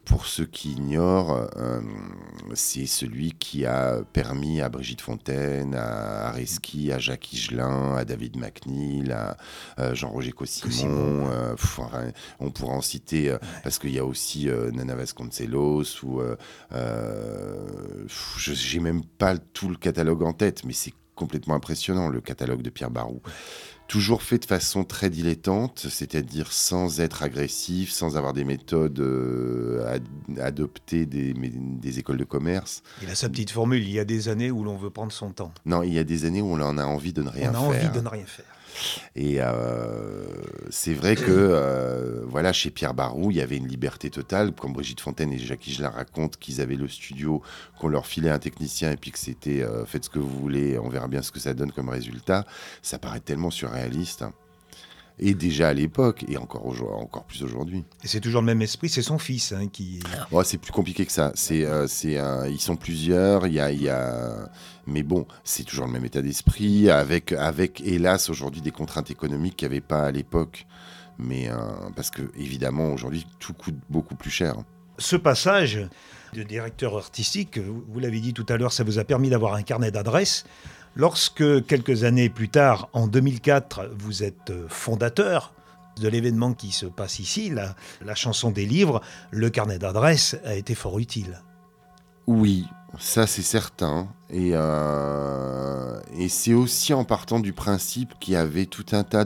Pour 0.06 0.26
ceux 0.26 0.46
qui 0.46 0.72
ignorent, 0.72 1.50
euh, 1.58 1.82
c'est 2.56 2.88
celui 2.88 3.34
qui 3.34 3.66
a 3.66 4.02
permis 4.12 4.60
à 4.60 4.70
Brigitte 4.70 5.02
Fontaine, 5.02 5.76
à 5.76 6.30
Areski, 6.30 6.92
à 6.92 6.98
Jacques 6.98 7.32
Higelin, 7.32 7.96
à 7.96 8.06
David 8.06 8.38
McNeil, 8.38 9.12
à 9.12 9.38
euh, 9.80 9.94
Jean-Roger 9.94 10.32
Cossimon. 10.32 11.30
Euh, 11.30 11.54
pff, 11.54 11.80
on 12.40 12.50
pourra 12.50 12.74
en 12.74 12.82
citer, 12.82 13.36
parce 13.62 13.78
qu'il 13.78 13.92
y 13.92 14.00
a 14.00 14.06
aussi 14.06 14.48
Nana 14.74 14.96
Vasconcelos, 14.96 16.04
ou 16.04 16.22
j'ai 18.38 18.80
même 18.80 19.04
pas 19.04 19.38
tout 19.38 19.70
le 19.70 19.76
catalogue 19.76 20.24
en 20.24 20.34
tête, 20.34 20.64
mais 20.66 20.74
c'est 20.74 20.94
complètement 21.20 21.56
impressionnant, 21.56 22.08
le 22.08 22.22
catalogue 22.22 22.62
de 22.62 22.70
Pierre 22.70 22.90
Barou. 22.90 23.22
Toujours 23.90 24.22
fait 24.22 24.38
de 24.38 24.46
façon 24.46 24.84
très 24.84 25.10
dilettante, 25.10 25.88
c'est-à-dire 25.90 26.52
sans 26.52 27.02
être 27.02 27.24
agressif, 27.24 27.92
sans 27.92 28.18
avoir 28.18 28.34
des 28.34 28.46
méthodes 28.46 29.00
euh, 29.00 29.96
ad 29.96 30.04
adoptées 30.40 31.08
des, 31.08 31.34
des, 31.34 32.00
écoles 32.00 32.18
de 32.18 32.24
commerce. 32.24 32.84
Il 33.02 33.10
a 33.10 33.16
sa 33.16 33.30
petite 33.30 33.50
formule, 33.50 33.82
il 33.82 33.92
y 33.92 34.00
a 34.00 34.06
des 34.06 34.30
années 34.30 34.52
où 34.52 34.64
l'on 34.64 34.78
veut 34.78 34.92
prendre 34.92 35.12
son 35.12 35.32
temps. 35.32 35.52
Non, 35.66 35.82
il 35.82 35.92
y 35.92 36.00
a 36.00 36.04
des 36.04 36.26
années 36.26 36.42
où 36.42 36.54
on 36.54 36.62
en 36.62 36.78
a 36.78 36.86
envie 36.86 37.14
de 37.14 37.24
ne 37.24 37.30
rien 37.30 37.52
on 37.52 37.56
a 37.56 37.74
faire. 37.74 37.90
envie 37.90 37.98
de 37.98 38.02
ne 38.02 38.08
rien 38.08 38.26
faire. 38.26 38.46
Et 39.16 39.38
euh, 39.40 40.26
c'est 40.70 40.94
vrai 40.94 41.16
que 41.16 41.24
euh, 41.28 42.24
voilà, 42.26 42.54
chez 42.54 42.70
Pierre 42.70 42.94
Barou, 42.94 43.32
il 43.32 43.38
y 43.38 43.42
avait 43.42 43.58
une 43.58 43.68
liberté 43.68 44.10
totale, 44.10 44.52
comme 44.54 44.74
Brigitte 44.74 45.02
Fontaine 45.02 45.32
et 45.32 45.38
Jacques 45.38 45.64
je 45.68 45.82
la 45.82 45.90
raconte, 45.90 46.38
qu'ils 46.38 46.62
avaient 46.62 46.76
le 46.76 46.88
studio, 46.88 47.42
qu'on 47.80 47.88
leur 47.88 48.06
filait 48.06 48.30
un 48.30 48.40
technicien 48.40 48.92
et 48.92 48.98
puis 48.98 49.12
que 49.12 49.20
c'était 49.20 49.62
euh, 49.62 49.86
faites 49.86 50.06
ce 50.06 50.10
que 50.10 50.20
vous 50.20 50.40
voulez, 50.40 50.78
on 50.80 50.90
verra 50.90 51.08
bien 51.08 51.22
ce 51.22 51.32
que 51.32 51.40
ça 51.40 51.54
donne 51.54 51.72
comme 51.72 51.90
résultat. 51.90 52.46
Ça 52.82 53.00
paraît 53.00 53.20
tellement 53.20 53.52
surréaliste. 53.52 54.24
Hein. 54.24 54.34
Et 55.20 55.34
déjà 55.34 55.68
à 55.70 55.74
l'époque, 55.74 56.24
et 56.30 56.38
encore, 56.38 56.66
encore 56.66 57.26
plus 57.26 57.44
aujourd'hui. 57.44 57.84
Et 58.04 58.08
c'est 58.08 58.22
toujours 58.22 58.42
le 58.42 58.46
même 58.46 58.62
esprit, 58.62 58.88
c'est 58.88 59.02
son 59.02 59.18
fils 59.18 59.52
hein, 59.52 59.68
qui. 59.68 60.00
Oh, 60.32 60.44
c'est 60.44 60.58
plus 60.58 60.72
compliqué 60.72 61.06
que 61.06 61.12
ça. 61.12 61.32
C'est, 61.36 61.66
euh, 61.66 61.88
c'est, 61.88 62.18
euh, 62.18 62.50
ils 62.50 62.62
sont 62.62 62.78
plusieurs. 62.78 63.46
Il 63.48 63.54
y 63.54 63.60
a, 63.60 63.72
y 63.72 63.90
a... 63.90 64.50
Mais 64.88 65.04
bon, 65.04 65.28
c'est 65.44 65.64
toujours 65.64 65.88
le 65.88 65.92
même 65.92 66.06
état 66.06 66.22
d'esprit, 66.22 66.90
avec, 66.90 67.34
avec 67.34 67.82
hélas 67.82 68.30
aujourd'hui 68.30 68.62
des 68.62 68.72
contraintes 68.72 69.12
économiques 69.12 69.58
qu'il 69.58 69.68
n'y 69.68 69.74
avait 69.74 69.82
pas 69.82 70.06
à 70.06 70.12
l'époque. 70.12 70.66
Mais 71.18 71.50
euh, 71.50 71.56
parce 71.96 72.12
que 72.12 72.22
évidemment 72.38 72.94
aujourd'hui 72.94 73.28
tout 73.40 73.54
coûte 73.54 73.76
beaucoup 73.90 74.16
plus 74.16 74.32
cher. 74.32 74.56
Ce 74.98 75.18
passage 75.18 75.88
de 76.34 76.44
directeur 76.44 76.98
artistique, 76.98 77.60
vous 77.60 78.00
l'avez 78.00 78.20
dit 78.20 78.34
tout 78.34 78.46
à 78.50 78.58
l'heure, 78.58 78.72
ça 78.72 78.84
vous 78.84 79.00
a 79.00 79.04
permis 79.04 79.30
d'avoir 79.30 79.54
un 79.54 79.64
carnet 79.64 79.92
d'adresses. 79.92 80.46
Lorsque, 80.96 81.66
quelques 81.66 82.04
années 82.04 82.30
plus 82.30 82.50
tard, 82.50 82.90
en 82.94 83.08
2004, 83.08 83.92
vous 83.98 84.24
êtes 84.24 84.52
fondateur 84.68 85.54
de 86.00 86.08
l'événement 86.08 86.54
qui 86.54 86.72
se 86.72 86.86
passe 86.86 87.20
ici, 87.20 87.52
la, 87.52 87.76
chanson 88.16 88.52
des 88.52 88.66
livres, 88.66 89.02
le 89.32 89.50
carnet 89.50 89.78
d'adresses 89.80 90.38
a 90.46 90.56
été 90.56 90.76
fort 90.76 91.00
utile. 91.00 91.42
Oui, 92.28 92.66
ça 93.00 93.28
c'est 93.28 93.42
certain. 93.42 94.08
Et, 94.30 94.52
euh, 94.54 96.00
et 96.16 96.30
c'est 96.30 96.54
aussi 96.54 96.94
en 96.94 97.04
partant 97.04 97.40
du 97.40 97.54
principe 97.54 98.14
qu'il 98.20 98.34
y 98.34 98.38
avait 98.38 98.66
tout 98.66 98.86
un 98.92 99.04
tas 99.04 99.26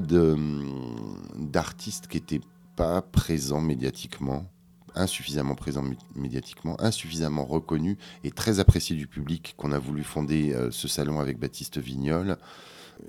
d'artistes 1.37 2.07
qui 2.07 2.17
n'étaient 2.17 2.41
pas 2.75 3.01
présents 3.01 3.61
médiatiquement 3.61 4.45
insuffisamment 4.95 5.55
présent 5.55 5.83
médiatiquement, 6.15 6.79
insuffisamment 6.81 7.45
reconnu 7.45 7.97
et 8.23 8.31
très 8.31 8.59
apprécié 8.59 8.95
du 8.95 9.07
public 9.07 9.55
qu'on 9.57 9.71
a 9.71 9.79
voulu 9.79 10.03
fonder 10.03 10.53
euh, 10.53 10.71
ce 10.71 10.87
salon 10.87 11.19
avec 11.19 11.39
Baptiste 11.39 11.77
Vignol. 11.77 12.37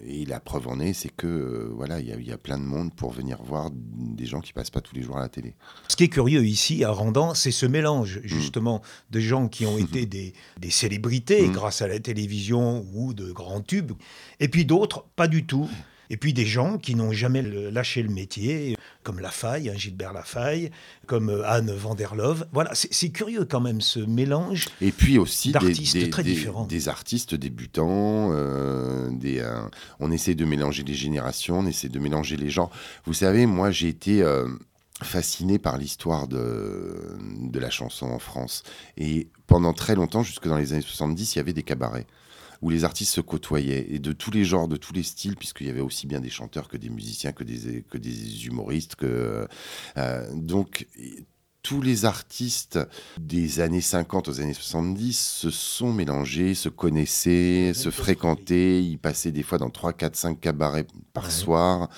Et 0.06 0.24
la 0.24 0.40
preuve 0.40 0.68
en 0.68 0.80
est, 0.80 0.92
c'est 0.92 1.10
que 1.10 1.26
euh, 1.26 1.70
voilà, 1.74 2.00
il 2.00 2.08
y, 2.08 2.28
y, 2.28 2.32
a 2.32 2.38
plein 2.38 2.58
de 2.58 2.64
monde 2.64 2.92
pour 2.94 3.12
venir 3.12 3.42
voir 3.42 3.70
des 3.70 4.26
gens 4.26 4.40
qui 4.40 4.52
passent 4.52 4.70
pas 4.70 4.80
tous 4.80 4.94
les 4.94 5.02
jours 5.02 5.18
à 5.18 5.20
la 5.20 5.28
télé. 5.28 5.54
Ce 5.88 5.96
qui 5.96 6.04
est 6.04 6.08
curieux 6.08 6.44
ici 6.44 6.84
à 6.84 6.90
Randan, 6.90 7.34
c'est 7.34 7.50
ce 7.50 7.66
mélange 7.66 8.20
justement 8.24 8.78
mmh. 8.78 9.12
de 9.12 9.20
gens 9.20 9.48
qui 9.48 9.66
ont 9.66 9.78
été 9.78 10.06
des, 10.06 10.32
des 10.58 10.70
célébrités 10.70 11.46
mmh. 11.46 11.52
grâce 11.52 11.82
à 11.82 11.88
la 11.88 11.98
télévision 12.00 12.84
ou 12.94 13.14
de 13.14 13.30
grands 13.30 13.60
tubes, 13.60 13.92
et 14.40 14.48
puis 14.48 14.64
d'autres 14.64 15.04
pas 15.16 15.28
du 15.28 15.46
tout. 15.46 15.68
Et 16.10 16.16
puis 16.16 16.32
des 16.32 16.46
gens 16.46 16.78
qui 16.78 16.94
n'ont 16.94 17.12
jamais 17.12 17.42
lâché 17.42 18.02
le 18.02 18.10
métier, 18.10 18.76
comme 19.02 19.20
Lafaille, 19.20 19.70
hein, 19.70 19.74
Gilbert 19.76 20.12
Lafaille, 20.12 20.70
comme 21.06 21.30
euh, 21.30 21.48
Anne 21.48 21.70
Vanderlove. 21.70 22.46
Voilà, 22.52 22.70
c'est 22.74 23.10
curieux 23.10 23.44
quand 23.44 23.60
même 23.60 23.80
ce 23.80 24.00
mélange. 24.00 24.66
Et 24.80 24.92
puis 24.92 25.18
aussi 25.18 25.52
d'artistes 25.52 25.96
des, 25.96 26.10
très 26.10 26.22
des, 26.22 26.32
différents. 26.32 26.66
Des 26.66 26.88
artistes 26.88 27.34
débutants. 27.34 28.30
Euh, 28.32 29.10
des, 29.10 29.40
euh, 29.40 29.60
on 30.00 30.10
essaie 30.10 30.34
de 30.34 30.44
mélanger 30.44 30.82
les 30.82 30.94
générations, 30.94 31.60
on 31.60 31.66
essaie 31.66 31.88
de 31.88 31.98
mélanger 31.98 32.36
les 32.36 32.50
genres. 32.50 32.70
Vous 33.04 33.14
savez, 33.14 33.46
moi 33.46 33.70
j'ai 33.70 33.88
été 33.88 34.22
euh, 34.22 34.48
fasciné 35.02 35.58
par 35.58 35.78
l'histoire 35.78 36.28
de, 36.28 37.16
de 37.40 37.58
la 37.58 37.70
chanson 37.70 38.06
en 38.06 38.18
France. 38.18 38.62
Et 38.96 39.28
pendant 39.46 39.72
très 39.72 39.94
longtemps, 39.94 40.22
jusque 40.22 40.48
dans 40.48 40.56
les 40.56 40.72
années 40.72 40.82
70, 40.82 41.34
il 41.34 41.38
y 41.38 41.40
avait 41.40 41.52
des 41.52 41.62
cabarets 41.62 42.06
où 42.64 42.70
les 42.70 42.84
artistes 42.84 43.12
se 43.12 43.20
côtoyaient, 43.20 43.88
et 43.90 43.98
de 43.98 44.12
tous 44.12 44.30
les 44.30 44.46
genres, 44.46 44.68
de 44.68 44.78
tous 44.78 44.94
les 44.94 45.02
styles, 45.02 45.36
puisqu'il 45.36 45.66
y 45.66 45.70
avait 45.70 45.82
aussi 45.82 46.06
bien 46.06 46.18
des 46.18 46.30
chanteurs 46.30 46.66
que 46.66 46.78
des 46.78 46.88
musiciens, 46.88 47.32
que 47.32 47.44
des, 47.44 47.82
que 47.82 47.98
des 47.98 48.46
humoristes. 48.46 48.96
Que, 48.96 49.46
euh, 49.98 50.30
donc, 50.32 50.86
tous 51.60 51.82
les 51.82 52.06
artistes 52.06 52.78
des 53.20 53.60
années 53.60 53.82
50 53.82 54.28
aux 54.28 54.40
années 54.40 54.54
70 54.54 55.12
se 55.12 55.50
sont 55.50 55.92
mélangés, 55.92 56.54
se 56.54 56.70
connaissaient, 56.70 57.72
se 57.74 57.90
fréquentaient. 57.90 58.82
Ils 58.82 58.98
passaient 58.98 59.32
des 59.32 59.42
fois 59.42 59.58
dans 59.58 59.68
3, 59.68 59.92
4, 59.92 60.16
5 60.16 60.40
cabarets 60.40 60.86
par 61.12 61.24
ouais. 61.24 61.30
soir. 61.30 61.90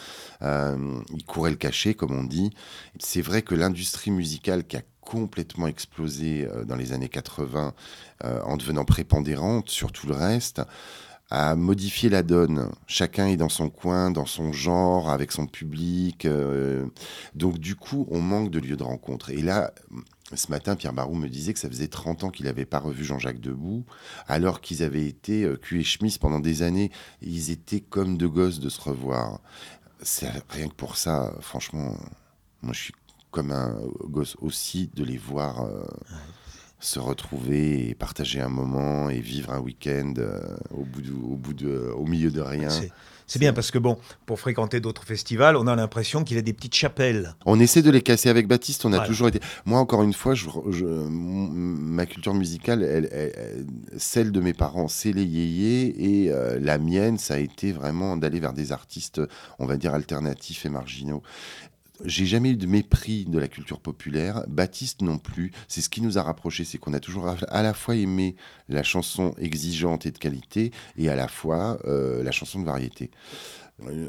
Euh, 0.43 1.01
ils 1.15 1.25
couraient 1.25 1.51
le 1.51 1.57
cachet, 1.57 1.95
comme 1.95 2.13
on 2.13 2.25
dit. 2.25 2.51
C'est 2.99 3.23
vrai 3.23 3.43
que 3.43 3.55
l'industrie 3.55 4.11
musicale 4.11 4.67
qui 4.67 4.77
a 4.77 4.83
complètement 5.07 5.69
explosé 5.69 6.47
euh, 6.47 6.65
dans 6.65 6.77
les 6.77 6.93
années 6.93 7.09
80 7.09 7.73
euh, 8.25 8.43
en 8.43 8.57
devenant 8.57 8.85
prépondérante 8.85 9.71
sur 9.71 9.93
tout 9.93 10.09
le 10.09 10.15
reste, 10.15 10.61
a 11.31 11.57
modifié 11.57 12.09
la 12.09 12.23
donne. 12.23 12.71
Chacun 12.87 13.27
est 13.27 13.37
dans 13.37 13.49
son 13.49 13.71
coin, 13.71 14.11
dans 14.11 14.27
son 14.27 14.53
genre, 14.53 15.11
avec 15.11 15.33
son 15.33 15.47
public. 15.47 16.25
Euh, 16.25 16.87
donc 17.35 17.59
du 17.59 17.77
coup, 17.77 18.07
on 18.11 18.21
manque 18.21 18.51
de 18.51 18.59
lieux 18.59 18.77
de 18.77 18.83
rencontre. 18.83 19.31
Et 19.31 19.43
là, 19.43 19.73
ce 20.35 20.51
matin, 20.51 20.77
Pierre 20.77 20.93
Barou 20.93 21.15
me 21.15 21.29
disait 21.29 21.53
que 21.53 21.59
ça 21.59 21.69
faisait 21.69 21.89
30 21.89 22.25
ans 22.25 22.31
qu'il 22.31 22.47
n'avait 22.47 22.65
pas 22.65 22.79
revu 22.79 23.05
Jean-Jacques 23.05 23.41
Debout, 23.41 23.85
alors 24.29 24.61
qu'ils 24.61 24.83
avaient 24.83 25.07
été 25.07 25.49
cul 25.63 25.81
et 25.81 25.85
chemise 25.85 26.19
pendant 26.19 26.41
des 26.41 26.63
années. 26.63 26.91
Ils 27.23 27.51
étaient 27.51 27.81
comme 27.81 28.17
deux 28.17 28.29
gosses 28.29 28.61
de 28.61 28.69
se 28.69 28.81
revoir. 28.81 29.41
C'est 30.03 30.31
rien 30.51 30.69
que 30.69 30.75
pour 30.75 30.97
ça, 30.97 31.33
franchement, 31.41 31.97
moi 32.63 32.73
je 32.73 32.83
suis 32.83 32.93
comme 33.37 33.51
un 33.51 33.77
gosse 34.09 34.35
aussi 34.41 34.89
de 34.95 35.05
les 35.05 35.19
voir. 35.19 35.65
Euh, 35.65 35.85
se 36.79 36.99
retrouver 36.99 37.89
et 37.89 37.95
partager 37.95 38.39
un 38.39 38.51
moment 38.51 39.09
et 39.09 39.19
vivre 39.19 39.51
un 39.51 39.61
week-end 39.61 40.13
euh, 40.19 40.39
au, 40.73 40.85
bout 40.85 41.01
de- 41.01 41.11
au, 41.11 41.35
bout 41.35 41.55
de, 41.55 41.91
au 41.97 42.05
milieu 42.05 42.31
de 42.31 42.43
rien. 42.43 42.69
C'est- 42.69 43.39
bien 43.39 43.55
parce 43.55 43.71
que, 43.71 43.79
bon, 43.79 43.97
pour 44.27 44.39
fréquenter 44.39 44.79
d'autres 44.79 45.05
festivals, 45.05 45.57
on 45.57 45.67
a 45.69 45.75
l'impression 45.75 46.23
qu'il 46.23 46.37
y 46.37 46.39
a 46.39 46.43
des 46.43 46.53
petites 46.53 46.75
chapelles. 46.75 47.35
On 47.47 47.59
essaie 47.59 47.81
de 47.81 47.91
les 47.91 48.03
casser 48.03 48.29
avec 48.29 48.47
Baptiste, 48.47 48.85
on 48.85 48.89
a 48.93 48.97
Voilà. 48.97 49.07
toujours 49.09 49.29
été... 49.29 49.41
Moi, 49.65 49.81
encore 49.81 50.03
une 50.03 50.13
fois, 50.13 50.35
je, 50.35 50.49
je- 50.71 50.85
m- 50.85 51.79
ma 51.79 52.05
culture 52.05 52.35
musicale, 52.35 52.83
elle, 52.83 53.09
elle- 53.11 53.33
elle- 53.35 53.67
celle 53.97 54.31
de 54.31 54.41
mes 54.41 54.53
parents, 54.53 54.87
c'est 54.87 55.13
les 55.13 55.25
yéyés, 55.25 56.25
et 56.27 56.31
euh, 56.31 56.59
la 56.61 56.77
mienne, 56.77 57.17
ça 57.17 57.35
a 57.35 57.39
été 57.39 57.73
vraiment 57.73 58.19
d'aller 58.19 58.39
vers 58.39 58.53
des 58.53 58.71
artistes, 58.73 59.23
on 59.59 59.65
va 59.65 59.79
dire, 59.79 59.95
alternatifs 59.95 60.67
et 60.67 60.69
marginaux. 60.69 61.23
J'ai 62.05 62.27
jamais 62.27 62.51
eu 62.51 62.57
de 62.57 62.67
mépris 62.67 63.25
de 63.25 63.39
la 63.39 63.49
culture 63.49 63.81
populaire, 63.81 64.45
Baptiste 64.49 65.03
non 65.03 65.19
plus. 65.19 65.53
C'est 65.69 65.81
ce 65.81 65.89
qui 65.89 66.03
nous 66.03 66.19
a 66.19 66.23
rapprochés, 66.23 66.65
c'est 66.65 66.79
qu'on 66.79 66.93
a 66.93 67.01
toujours 67.01 67.35
à 67.49 67.63
la 67.63 67.75
fois 67.75 67.97
aimé 67.97 68.37
la 68.69 68.83
chanson 68.83 69.35
exigeante 69.39 70.07
et 70.07 70.11
de 70.11 70.19
qualité, 70.19 70.73
et 70.99 71.09
à 71.09 71.17
la 71.17 71.29
fois 71.29 71.79
euh, 71.87 72.23
la 72.23 72.33
chanson 72.33 72.61
de 72.61 72.67
variété. 72.67 73.11
Euh, 73.83 74.09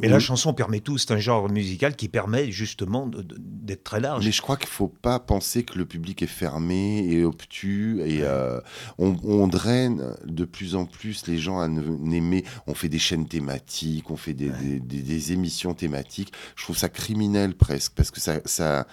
Mais 0.00 0.08
la 0.08 0.16
oui. 0.16 0.22
chanson 0.22 0.52
permet 0.52 0.80
tout. 0.80 0.98
C'est 0.98 1.12
un 1.12 1.18
genre 1.18 1.48
musical 1.48 1.94
qui 1.94 2.08
permet 2.08 2.50
justement 2.50 3.08
d'être 3.08 3.84
très 3.84 4.00
large. 4.00 4.24
Mais 4.24 4.32
je 4.32 4.42
crois 4.42 4.56
qu'il 4.56 4.68
faut 4.68 4.88
pas 4.88 5.20
penser 5.20 5.62
que 5.62 5.78
le 5.78 5.84
public 5.84 6.22
est 6.22 6.26
fermé 6.26 7.06
et 7.08 7.24
obtus 7.24 8.00
et 8.04 8.22
euh, 8.22 8.60
on, 8.98 9.14
on 9.22 9.46
draine 9.46 10.14
de 10.24 10.44
plus 10.44 10.74
en 10.74 10.86
plus 10.86 11.26
les 11.28 11.38
gens 11.38 11.60
à 11.60 11.68
ne- 11.68 11.82
n'aimer. 11.82 12.44
On 12.66 12.74
fait 12.74 12.88
des 12.88 12.98
chaînes 12.98 13.28
thématiques, 13.28 14.10
on 14.10 14.16
fait 14.16 14.34
des, 14.34 14.50
des- 14.50 14.80
des- 14.80 15.02
des 15.02 15.32
émissions 15.32 15.72
thématiques. 15.74 16.32
Je 16.56 16.64
trouve 16.64 16.76
ça 16.76 16.88
criminel 16.88 17.54
presque 17.54 17.92
parce 17.94 18.10
que 18.10 18.18
ça, 18.20 18.40
ça, 18.44 18.88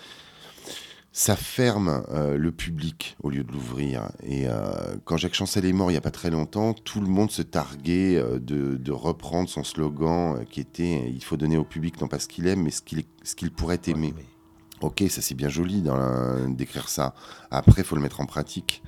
ça 1.18 1.36
ferme 1.36 2.04
euh, 2.12 2.38
le 2.38 2.52
public 2.52 3.18
au 3.24 3.32
lieu 3.32 3.44
de 3.44 3.52
l'ouvrir. 3.52 4.12
Et 4.22 4.48
euh, 4.48 4.96
quand 5.04 5.18
Jacques 5.18 5.34
Chancel 5.34 5.66
est 5.66 5.74
mort 5.74 5.90
il 5.90 5.96
n'y 5.96 5.98
a 5.98 6.02
pas 6.02 6.12
très 6.12 6.30
longtemps, 6.30 6.74
tout 6.76 7.02
le 7.02 7.08
monde 7.08 7.32
se 7.32 7.42
targuait 7.42 8.18
euh, 8.18 8.38
de, 8.38 8.78
de 8.78 8.92
reprendre 8.92 9.50
son 9.50 9.64
slogan 9.64 10.46
qui 10.52 10.60
était 10.60 11.10
Il 11.10 11.24
faut 11.24 11.36
donner 11.36 11.58
au 11.58 11.64
public 11.64 12.00
non 12.02 12.08
pas 12.08 12.20
ce 12.20 12.28
qu'il 12.28 12.46
aime, 12.46 12.62
mais 12.62 12.70
ce 12.70 12.84
qu'il 13.36 13.52
pourrait 13.52 13.82
aimer. 13.88 14.10
Ouais, 14.10 14.14
mais- 14.18 14.26
Ok, 14.80 15.04
ça 15.10 15.24
c'est 15.24 15.34
bien 15.34 15.50
joli 15.50 15.84
d'écrire 16.50 16.88
ça. 16.88 17.16
Après, 17.50 17.82
il 17.82 17.84
faut 17.84 17.96
le 17.96 18.02
mettre 18.04 18.22
en 18.22 18.28
pratique. 18.28 18.84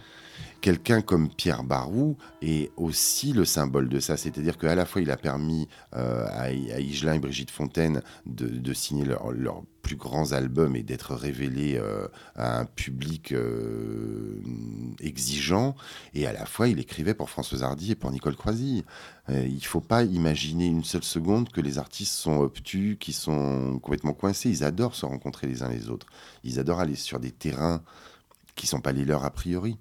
Quelqu'un 0.61 1.01
comme 1.01 1.29
Pierre 1.29 1.63
Barou 1.63 2.17
est 2.41 2.71
aussi 2.75 3.33
le 3.33 3.45
symbole 3.45 3.89
de 3.89 3.99
ça. 3.99 4.17
C'est-à-dire 4.17 4.57
qu'à 4.57 4.75
la 4.75 4.85
fois, 4.85 5.01
il 5.01 5.11
a 5.11 5.17
permis 5.17 5.67
euh, 5.95 6.25
à, 6.29 6.51
Higelin 6.51 7.13
et 7.13 7.19
Brigitte 7.19 7.51
Fontaine 7.51 8.01
de, 8.25 8.73
signer 8.73 9.05
leurs 9.05 9.63
plus 9.81 9.95
grands 9.95 10.33
albums 10.33 10.75
et 10.75 10.83
d'être 10.83 11.15
révélés 11.15 11.77
euh, 11.77 12.07
à 12.35 12.59
un 12.59 12.65
public 12.65 13.31
euh, 13.31 14.39
exigeant. 14.99 15.75
Et 16.13 16.27
à 16.27 16.33
la 16.33 16.45
fois, 16.45 16.67
il 16.67 16.79
écrivait 16.79 17.13
pour 17.13 17.29
Françoise 17.29 17.63
Hardy 17.63 17.91
et 17.91 17.95
pour 17.95 18.11
Nicole. 18.11 18.35
Euh, 18.47 19.45
il 19.47 19.55
ne 19.55 19.61
faut 19.61 19.81
pas 19.81 20.03
imaginer 20.03 20.67
une 20.67 20.83
seule 20.83 21.03
seconde 21.03 21.49
que 21.49 21.61
les 21.61 21.77
artistes 21.77 22.13
sont 22.13 22.37
obtus, 22.37 22.97
qui 22.99 23.13
sont 23.13 23.79
complètement 23.79 24.13
coincés. 24.13 24.49
Ils 24.49 24.63
adorent 24.63 24.95
se 24.95 25.05
rencontrer 25.05 25.47
les 25.47 25.63
uns 25.63 25.69
les 25.69 25.89
autres. 25.89 26.07
Ils 26.43 26.59
adorent 26.59 26.81
aller 26.81 26.95
sur 26.95 27.19
des 27.19 27.31
terrains 27.31 27.81
qui 28.59 28.67
sont 28.67 28.81
pas 28.81 28.91
les 28.91 29.05
leurs 29.05 29.23
a 29.25 29.31
priori. 29.31 29.77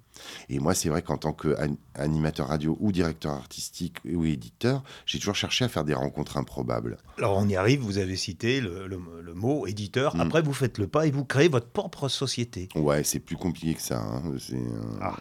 Et 0.49 0.59
moi, 0.59 0.73
c'est 0.73 0.89
vrai 0.89 1.01
qu'en 1.01 1.17
tant 1.17 1.33
qu'animateur 1.33 2.47
radio 2.47 2.77
ou 2.79 2.91
directeur 2.91 3.33
artistique 3.33 3.97
ou 4.05 4.25
éditeur, 4.25 4.83
j'ai 5.05 5.19
toujours 5.19 5.35
cherché 5.35 5.65
à 5.65 5.69
faire 5.69 5.83
des 5.85 5.93
rencontres 5.93 6.37
improbables. 6.37 6.97
Alors 7.17 7.37
on 7.37 7.47
y 7.47 7.55
arrive, 7.55 7.81
vous 7.81 7.97
avez 7.97 8.15
cité 8.15 8.61
le, 8.61 8.87
le- 8.87 8.99
le 9.21 9.33
mot 9.33 9.67
éditeur. 9.67 10.15
Mm. 10.15 10.21
Après, 10.21 10.41
vous 10.41 10.53
faites 10.53 10.77
le 10.77 10.87
pas 10.87 11.05
et 11.07 11.11
vous 11.11 11.25
créez 11.25 11.47
votre 11.49 11.67
propre 11.69 12.07
société. 12.09 12.69
Ouais, 12.75 13.03
c'est 13.03 13.19
plus 13.19 13.35
compliqué 13.37 13.73
que 13.75 13.81
ça. 13.81 13.99
hein. 14.01 14.23
C'est 14.39 14.55
euh, 14.55 14.97
Ah. 15.01 15.17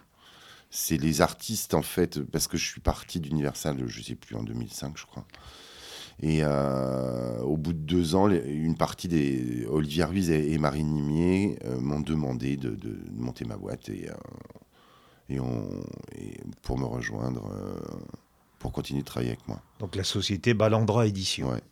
c'est 0.70 0.96
les 0.98 1.20
artistes, 1.20 1.74
en 1.74 1.82
fait, 1.82 2.20
parce 2.22 2.46
que 2.46 2.56
je 2.56 2.64
suis 2.66 2.80
parti 2.80 3.20
d'Universal, 3.20 3.82
je 3.86 4.02
sais 4.02 4.14
plus, 4.14 4.36
en 4.36 4.42
2005, 4.42 4.96
je 4.96 5.06
crois. 5.06 5.24
Et 6.20 6.40
euh, 6.42 7.40
au 7.42 7.56
bout 7.56 7.72
de 7.72 7.78
deux 7.78 8.14
ans, 8.16 8.28
une 8.28 8.76
partie 8.76 9.06
des 9.06 9.66
Olivier 9.70 10.04
Ruiz 10.04 10.30
et, 10.30 10.52
et 10.52 10.58
Marine 10.58 10.92
Nimier 10.92 11.58
euh, 11.64 11.78
m'ont 11.78 12.00
demandé 12.00 12.56
de, 12.56 12.70
de 12.70 12.98
monter 13.12 13.44
ma 13.44 13.56
boîte 13.56 13.88
et, 13.88 14.10
euh, 14.10 14.14
et, 15.28 15.38
on, 15.38 15.68
et 16.16 16.40
pour 16.62 16.76
me 16.76 16.87
rejoindre, 16.87 17.48
pour 18.58 18.72
continuer 18.72 19.02
de 19.02 19.06
travailler 19.06 19.30
avec 19.30 19.46
moi. 19.46 19.62
Donc 19.78 19.94
la 19.94 20.02
société 20.02 20.54
Balandra 20.54 21.06
Édition. 21.06 21.50
Ouais. 21.50 21.62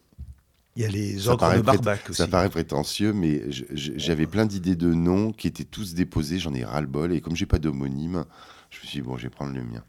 Il 0.76 0.82
y 0.82 0.84
a 0.84 0.88
les 0.88 1.28
ogres 1.28 1.56
de 1.56 1.62
Barbac 1.62 2.10
aussi. 2.10 2.18
Ça 2.18 2.28
paraît 2.28 2.50
prétentieux, 2.50 3.14
mais 3.14 3.42
j'avais 3.50 4.26
plein 4.26 4.44
d'idées 4.44 4.76
de 4.76 4.92
noms 4.92 5.32
qui 5.32 5.48
étaient 5.48 5.64
tous 5.64 5.94
déposés, 5.94 6.38
j'en 6.38 6.52
ai 6.52 6.64
ras-le-bol, 6.64 7.12
et 7.14 7.22
comme 7.22 7.34
j'ai 7.34 7.46
pas 7.46 7.58
d'homonyme, 7.58 8.26
je 8.68 8.78
me 8.80 8.84
suis 8.86 9.00
dit, 9.00 9.02
bon, 9.02 9.16
je 9.16 9.22
vais 9.22 9.30
prendre 9.30 9.54
le 9.54 9.62
mien. 9.62 9.82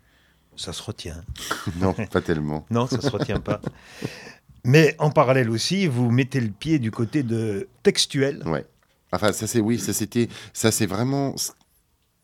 Ça 0.56 0.72
se 0.72 0.82
retient. 0.82 1.24
non, 1.82 1.94
pas 1.94 2.22
tellement. 2.22 2.66
Non, 2.72 2.88
ça 2.88 3.02
se 3.02 3.10
retient 3.10 3.40
pas. 3.42 3.62
Mais 4.64 4.96
en 5.00 5.10
parallèle 5.12 5.50
aussi, 5.50 5.88
vous 5.88 6.12
mettez 6.12 6.40
le 6.40 6.50
pied 6.50 6.80
du 6.80 6.92
côté 6.92 7.24
de 7.24 7.68
textuel. 7.84 8.44
Ouais. 8.46 8.66
Enfin, 9.12 9.32
ça 9.32 9.48
c'est 9.48 9.62
oui, 9.62 9.80
ça 9.80 9.94
c'était, 9.94 10.28
ça 10.52 10.72
c'est 10.72 10.86
vraiment, 10.86 11.36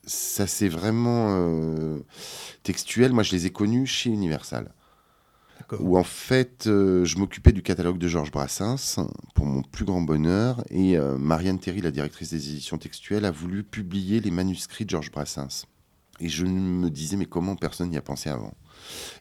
ça 0.06 0.48
c'est 0.48 0.68
vraiment 0.68 1.28
euh, 1.30 2.00
textuel. 2.64 3.14
Moi, 3.14 3.24
je 3.24 3.32
les 3.32 3.46
ai 3.46 3.52
connus 3.52 3.88
chez 3.88 4.10
Universal, 4.10 4.74
où 5.80 5.98
en 5.98 6.04
fait, 6.04 6.68
euh, 6.68 7.06
je 7.06 7.18
m'occupais 7.18 7.54
du 7.54 7.64
catalogue 7.64 7.98
de 7.98 8.08
Georges 8.10 8.32
Brassens 8.32 9.00
pour 9.34 9.46
mon 9.46 9.62
plus 9.62 9.86
grand 9.86 10.02
bonheur, 10.02 10.64
et 10.70 10.98
euh, 10.98 11.18
Marianne 11.18 11.60
Théry, 11.60 11.80
la 11.80 11.92
directrice 11.92 12.32
des 12.32 12.50
éditions 12.50 12.78
textuelles, 12.78 13.24
a 13.24 13.32
voulu 13.32 13.64
publier 13.64 14.20
les 14.20 14.32
manuscrits 14.32 14.84
de 14.84 14.90
Georges 14.90 15.12
Brassens. 15.12 15.66
Et 16.20 16.30
je 16.30 16.46
me 16.46 16.90
disais, 16.90 17.16
mais 17.16 17.26
comment 17.26 17.56
personne 17.56 17.90
n'y 17.90 17.98
a 17.98 18.02
pensé 18.02 18.30
avant? 18.30 18.54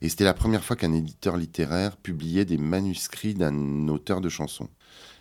Et 0.01 0.09
c'était 0.09 0.25
la 0.25 0.35
première 0.35 0.65
fois 0.65 0.77
qu'un 0.77 0.93
éditeur 0.93 1.37
littéraire 1.37 1.97
publiait 1.97 2.45
des 2.45 2.59
manuscrits 2.59 3.35
d'un 3.35 3.89
auteur 3.89 4.21
de 4.21 4.29
chansons. 4.29 4.69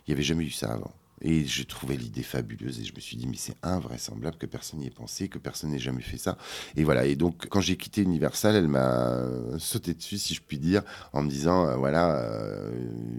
Il 0.07 0.11
n'y 0.11 0.13
avait 0.13 0.23
jamais 0.23 0.45
eu 0.45 0.51
ça 0.51 0.71
avant. 0.71 0.93
Et 1.23 1.45
j'ai 1.45 1.65
trouvé 1.65 1.97
l'idée 1.97 2.23
fabuleuse 2.23 2.79
et 2.79 2.83
je 2.83 2.95
me 2.95 2.99
suis 2.99 3.15
dit, 3.15 3.27
mais 3.27 3.37
c'est 3.37 3.55
invraisemblable 3.61 4.37
que 4.37 4.47
personne 4.47 4.79
n'y 4.79 4.87
ait 4.87 4.91
pensé, 4.91 5.27
que 5.27 5.37
personne 5.37 5.69
n'ait 5.69 5.79
jamais 5.79 6.01
fait 6.01 6.17
ça. 6.17 6.35
Et 6.75 6.83
voilà. 6.83 7.05
Et 7.05 7.15
donc, 7.15 7.47
quand 7.47 7.61
j'ai 7.61 7.77
quitté 7.77 8.01
Universal, 8.01 8.55
elle 8.55 8.67
m'a 8.67 9.19
sauté 9.59 9.93
dessus, 9.93 10.17
si 10.17 10.33
je 10.33 10.41
puis 10.41 10.57
dire, 10.57 10.81
en 11.13 11.21
me 11.21 11.29
disant, 11.29 11.67
euh, 11.67 11.75
voilà, 11.75 12.15
euh, 12.15 12.71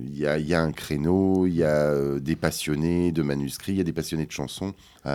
il 0.05 0.19
y, 0.19 0.27
a, 0.27 0.61
un 0.61 0.73
créneau, 0.73 1.47
il 1.47 1.55
y 1.55 1.63
a 1.63 1.91
euh, 1.91 2.19
des 2.19 2.35
passionnés 2.35 3.13
de 3.13 3.23
manuscrits, 3.23 3.73
il 3.73 3.79
y 3.79 3.81
a 3.81 3.85
des 3.85 3.93
passionnés 3.93 4.27
de 4.27 4.33
chansons. 4.33 4.75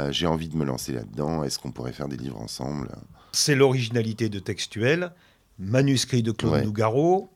J'ai 0.09 0.27
envie 0.27 0.49
de 0.49 0.57
me 0.57 0.65
lancer 0.65 0.91
là-dedans. 0.91 1.43
Est-ce 1.43 1.59
qu'on 1.59 1.71
pourrait 1.71 1.93
faire 1.93 2.09
des 2.09 2.17
livres 2.17 2.41
ensemble? 2.41 2.89
C'est 3.31 3.55
l'originalité 3.55 4.27
de 4.27 4.39
textuel. 4.39 5.11
Manuscrit 5.59 6.23
de 6.23 6.31
Claude 6.31 6.53
Ouais. 6.53 6.63
Nougaro. 6.65 7.29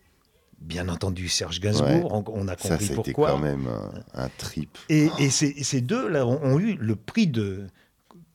Bien 0.60 0.89
entendu, 0.89 1.27
Serge 1.27 1.60
Gainsbourg. 1.60 2.13
On, 2.13 2.23
on 2.27 2.47
a 2.47 2.55
Ça, 2.57 2.69
compris 2.77 2.86
ça 2.88 2.93
pourquoi. 2.95 3.29
quand 3.31 3.39
même 3.39 3.67
un, 4.13 4.25
un 4.25 4.29
trip. 4.38 4.77
Et, 4.89 5.10
et 5.17 5.29
ces, 5.31 5.81
deux-là 5.81 6.25
ont, 6.27 6.39
ont 6.43 6.60
eu 6.60 6.75
le 6.75 6.95
prix 6.95 7.25
de 7.27 7.65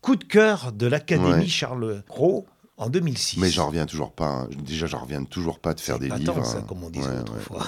coup 0.01 0.17
de 0.17 0.25
cœur 0.25 0.73
de 0.73 0.87
l'Académie 0.87 1.31
Ouais. 1.31 1.47
Charles 1.47 2.03
Cros 2.09 2.47
en 2.79 2.91
2006. 2.91 3.39
Mais 3.41 3.49
j'en 3.51 3.69
reviens 3.69 3.87
toujours 3.87 4.13
pas. 4.13 4.27
hein. 4.29 4.49
Déjà, 4.65 4.87
j'en 4.87 4.99
reviens 5.01 5.23
toujours 5.25 5.61
pas 5.61 5.73
de 5.73 5.81
faire 5.81 6.01
des 6.01 6.09
livres. 6.09 6.45
ça, 6.45 6.59
hein. 6.59 6.65
comme 6.69 6.83
on 6.83 6.91
disait 6.91 7.19
autrefois. 7.21 7.65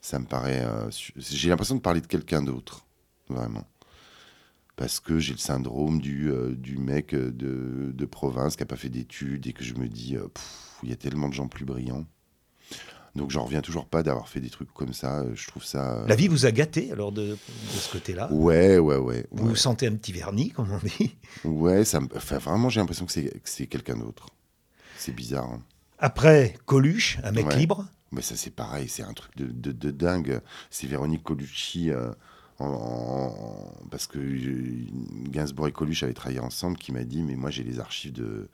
Ça 0.00 0.18
me 0.18 0.26
paraît. 0.26 0.64
euh, 0.64 0.90
j'ai 1.16 1.48
l'impression 1.48 1.76
de 1.76 1.80
parler 1.80 2.00
de 2.00 2.06
quelqu'un 2.08 2.42
d'autre, 2.42 2.84
vraiment. 3.28 3.64
Parce 4.74 4.98
que 4.98 5.20
j'ai 5.20 5.32
le 5.32 5.38
syndrome 5.38 6.00
du, 6.00 6.28
euh, 6.28 6.56
du 6.56 6.76
mec 6.78 7.14
euh, 7.14 7.30
de, 7.30 7.92
de 7.92 8.04
province 8.04 8.56
qui 8.56 8.62
n'a 8.62 8.66
pas 8.66 8.74
fait 8.76 8.88
d'études 8.88 9.46
et 9.46 9.52
que 9.52 9.62
je 9.62 9.74
me 9.74 9.86
dis, 9.86 10.16
euh, 10.16 10.26
Pff, 10.34 10.71
il 10.82 10.90
y 10.90 10.92
a 10.92 10.96
tellement 10.96 11.28
de 11.28 11.34
gens 11.34 11.48
plus 11.48 11.64
brillants. 11.64 12.04
Donc 13.14 13.30
j'en 13.30 13.44
reviens 13.44 13.60
toujours 13.60 13.86
pas 13.86 14.02
d'avoir 14.02 14.28
fait 14.28 14.40
des 14.40 14.48
trucs 14.48 14.72
comme 14.72 14.94
ça. 14.94 15.20
euh, 15.20 15.32
Je 15.34 15.46
trouve 15.46 15.64
ça. 15.64 15.98
euh, 15.98 16.06
La 16.06 16.16
vie 16.16 16.28
vous 16.28 16.46
a 16.46 16.50
gâté 16.50 16.90
alors 16.92 17.12
de, 17.12 17.32
de 17.32 17.36
ce 17.78 17.92
côté-là? 17.92 18.32
Ouais, 18.32 18.78
ouais, 18.78 18.96
ouais. 18.96 19.26
Vous 19.30 19.42
ouais. 19.44 19.48
vous 19.50 19.56
sentez 19.56 19.86
un 19.86 19.94
petit 19.96 20.12
vernis, 20.12 20.50
comme 20.50 20.70
on 20.72 20.78
dit? 20.78 21.14
Ouais, 21.44 21.84
ça 21.84 22.00
enfin, 22.16 22.38
vraiment, 22.38 22.70
j'ai 22.70 22.80
l'impression 22.80 23.04
que 23.04 23.12
c'est, 23.12 23.24
que 23.24 23.40
c'est 23.48 23.66
quelqu'un 23.66 23.96
d'autre. 23.96 24.28
C'est 24.96 25.12
bizarre. 25.14 25.44
hein. 25.50 25.62
Après 25.98 26.54
Coluche, 26.64 27.18
un 27.22 27.32
mec 27.32 27.46
Ouais. 27.48 27.56
libre? 27.58 27.86
Mais 28.12 28.22
ça, 28.22 28.34
c'est 28.36 28.50
pareil, 28.50 28.88
c'est 28.88 29.02
un 29.02 29.12
truc 29.12 29.36
de, 29.36 29.46
de- 29.46 29.72
de 29.72 29.90
dingue. 29.90 30.40
C'est 30.70 30.86
Véronique 30.86 31.22
Colucci, 31.22 31.90
euh, 31.90 32.12
en- 32.58 32.66
en- 32.66 33.72
parce 33.90 34.06
que 34.06 34.18
Gainsbourg 35.28 35.68
et 35.68 35.72
Coluche 35.72 36.02
avaient 36.02 36.12
travaillé 36.14 36.40
ensemble, 36.40 36.76
qui 36.78 36.92
m'a 36.92 37.04
dit 37.04 37.22
Mais 37.22 37.36
moi, 37.36 37.50
j'ai 37.50 37.62
les 37.62 37.78
archives 37.78 38.12
de, 38.12 38.48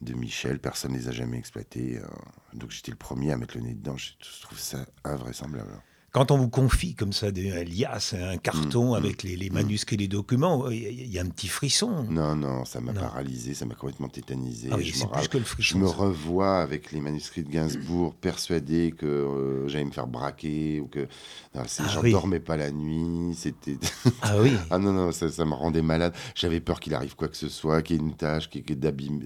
de 0.00 0.14
Michel, 0.14 0.58
personne 0.58 0.92
ne 0.92 0.98
les 0.98 1.08
a 1.08 1.12
jamais 1.12 1.38
exploitées. 1.38 1.98
euh. 1.98 2.06
donc, 2.54 2.70
j'étais 2.70 2.90
le 2.90 2.96
premier 2.96 3.32
à 3.32 3.36
mettre 3.36 3.56
le 3.56 3.62
nez 3.62 3.74
dedans. 3.74 3.96
Je 3.96 4.12
trouve 4.42 4.58
ça 4.58 4.86
invraisemblable. 5.04 5.70
Quand 6.16 6.30
on 6.30 6.38
vous 6.38 6.48
confie 6.48 6.94
comme 6.94 7.12
ça 7.12 7.30
des, 7.30 7.50
un 7.52 7.62
liasse, 7.62 8.14
un 8.14 8.38
carton 8.38 8.92
Mm, 8.92 8.94
avec 8.94 9.22
les, 9.22 9.36
les 9.36 9.50
manuscrits, 9.50 9.98
les 9.98 10.08
documents, 10.08 10.70
il 10.70 10.82
y, 10.82 10.86
a- 10.86 10.88
il 10.88 11.12
y 11.12 11.18
a 11.18 11.22
un 11.22 11.26
petit 11.28 11.46
frisson. 11.46 12.06
Non, 12.08 12.34
non, 12.34 12.64
ça 12.64 12.80
m'a 12.80 12.94
paralysé, 12.94 13.52
ça 13.52 13.66
m'a 13.66 13.74
complètement 13.74 14.08
tétanisé. 14.08 14.70
Ah 14.72 14.76
oui, 14.78 14.86
Je 14.86 14.92
me 14.94 14.98
c'est 15.00 15.04
ra- 15.08 15.18
plus 15.18 15.28
que 15.28 15.36
le 15.36 15.44
Je 15.44 15.48
frisson. 15.50 15.78
me 15.78 15.86
ça. 15.86 15.92
revois 15.94 16.62
avec 16.62 16.90
les 16.92 17.02
manuscrits 17.02 17.42
de 17.42 17.50
Gainsbourg, 17.50 18.14
persuadé 18.20 18.94
que 18.96 19.04
euh, 19.04 19.68
j'allais 19.68 19.84
me 19.84 19.90
faire 19.90 20.06
braquer 20.06 20.80
ou 20.80 20.86
que 20.86 21.06
Ah 21.54 21.64
j'en 21.92 22.00
oui. 22.00 22.12
dormais 22.12 22.40
pas 22.40 22.56
la 22.56 22.70
nuit. 22.70 23.34
C'était 23.34 23.76
Ah 24.22 24.36
oui. 24.40 24.52
ah 24.70 24.78
non 24.78 24.92
non, 24.94 25.12
ça, 25.12 25.28
ça 25.30 25.44
me 25.44 25.52
rendait 25.52 25.82
malade. 25.82 26.14
J'avais 26.34 26.60
peur 26.60 26.80
qu'il 26.80 26.94
arrive 26.94 27.14
quoi 27.14 27.28
que 27.28 27.36
ce 27.36 27.50
soit, 27.50 27.82
qu'il 27.82 27.96
y 27.96 27.98
ait 27.98 28.02
une 28.02 28.14
tâche, 28.14 28.48
qu'il 28.48 28.62
y 28.66 28.72
ait 28.72 28.74
d'abîme. 28.74 29.20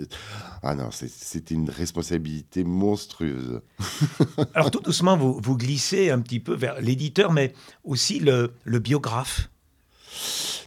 Ah 0.64 0.74
non, 0.74 0.90
c'était 0.90 1.54
une 1.54 1.70
responsabilité 1.70 2.64
monstrueuse. 2.64 3.60
Alors 4.54 4.72
tout 4.72 4.80
doucement, 4.80 5.16
vous, 5.16 5.38
vous 5.40 5.56
glissez 5.56 6.10
un 6.10 6.18
petit 6.20 6.40
peu 6.40 6.54
vers 6.56 6.79
l'éditeur, 6.80 7.32
mais 7.32 7.52
aussi 7.84 8.18
le, 8.20 8.52
le 8.64 8.78
biographe. 8.78 9.48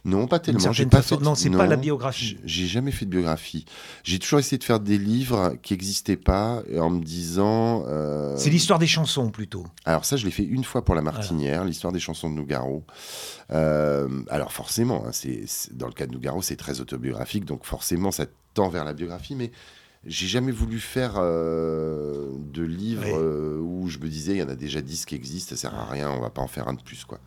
Non, 0.06 0.26
pas 0.26 0.38
tellement. 0.38 0.70
J'ai 0.72 0.84
pas 0.84 1.00
fait- 1.00 1.18
non, 1.20 1.34
c'est 1.34 1.48
pas 1.48 1.66
la 1.66 1.76
biographie. 1.76 2.36
J'ai 2.44 2.66
jamais 2.66 2.90
fait 2.90 3.06
de 3.06 3.10
biographie. 3.10 3.64
J'ai 4.02 4.18
toujours 4.18 4.38
essayé 4.38 4.58
de 4.58 4.64
faire 4.64 4.78
des 4.80 4.98
livres 4.98 5.54
qui 5.62 5.72
n'existaient 5.72 6.18
pas 6.18 6.62
et 6.68 6.78
en 6.78 6.90
me 6.90 7.02
disant. 7.02 7.84
euh, 7.86 8.34
C'est 8.36 8.50
l'histoire 8.50 8.78
des 8.78 8.86
chansons 8.86 9.30
plutôt. 9.30 9.64
Alors 9.86 10.04
ça, 10.04 10.16
je 10.18 10.26
l'ai 10.26 10.30
fait 10.30 10.44
une 10.44 10.62
fois 10.64 10.84
pour 10.84 10.94
la 10.94 11.00
Martinière, 11.00 11.64
l'histoire 11.64 11.90
des 11.92 12.00
chansons 12.00 12.28
de 12.28 12.34
Nougaro. 12.34 12.84
Euh, 13.50 14.08
alors 14.28 14.52
forcément, 14.52 15.04
hein, 15.06 15.10
c'est 15.12 15.44
c'est- 15.46 15.74
dans 15.74 15.86
le 15.86 15.94
cas 15.94 16.06
de 16.06 16.12
Nougaro, 16.12 16.42
c'est 16.42 16.56
très 16.56 16.80
autobiographique, 16.80 17.46
donc 17.46 17.64
forcément, 17.64 18.10
ça 18.10 18.26
tend 18.52 18.68
vers 18.68 18.84
la 18.84 18.92
biographie, 18.92 19.34
mais 19.34 19.52
j'ai 20.06 20.26
jamais 20.26 20.52
voulu 20.52 20.80
faire 20.80 21.14
euh, 21.16 22.30
de 22.52 22.62
livres 22.62 23.04
Oui. 23.04 23.12
euh, 23.14 23.58
où 23.58 23.88
je 23.88 23.98
me 23.98 24.08
disais, 24.08 24.32
il 24.32 24.38
y 24.38 24.42
en 24.42 24.48
a 24.48 24.54
déjà 24.56 24.80
10 24.80 25.06
qui 25.06 25.14
existent, 25.14 25.54
ça 25.54 25.60
sert 25.62 25.74
à 25.74 25.84
rien, 25.86 26.10
on 26.10 26.20
va 26.20 26.30
pas 26.30 26.42
en 26.42 26.48
faire 26.48 26.68
un 26.68 26.74
de 26.74 26.82
plus, 26.82 27.04
quoi. 27.04 27.20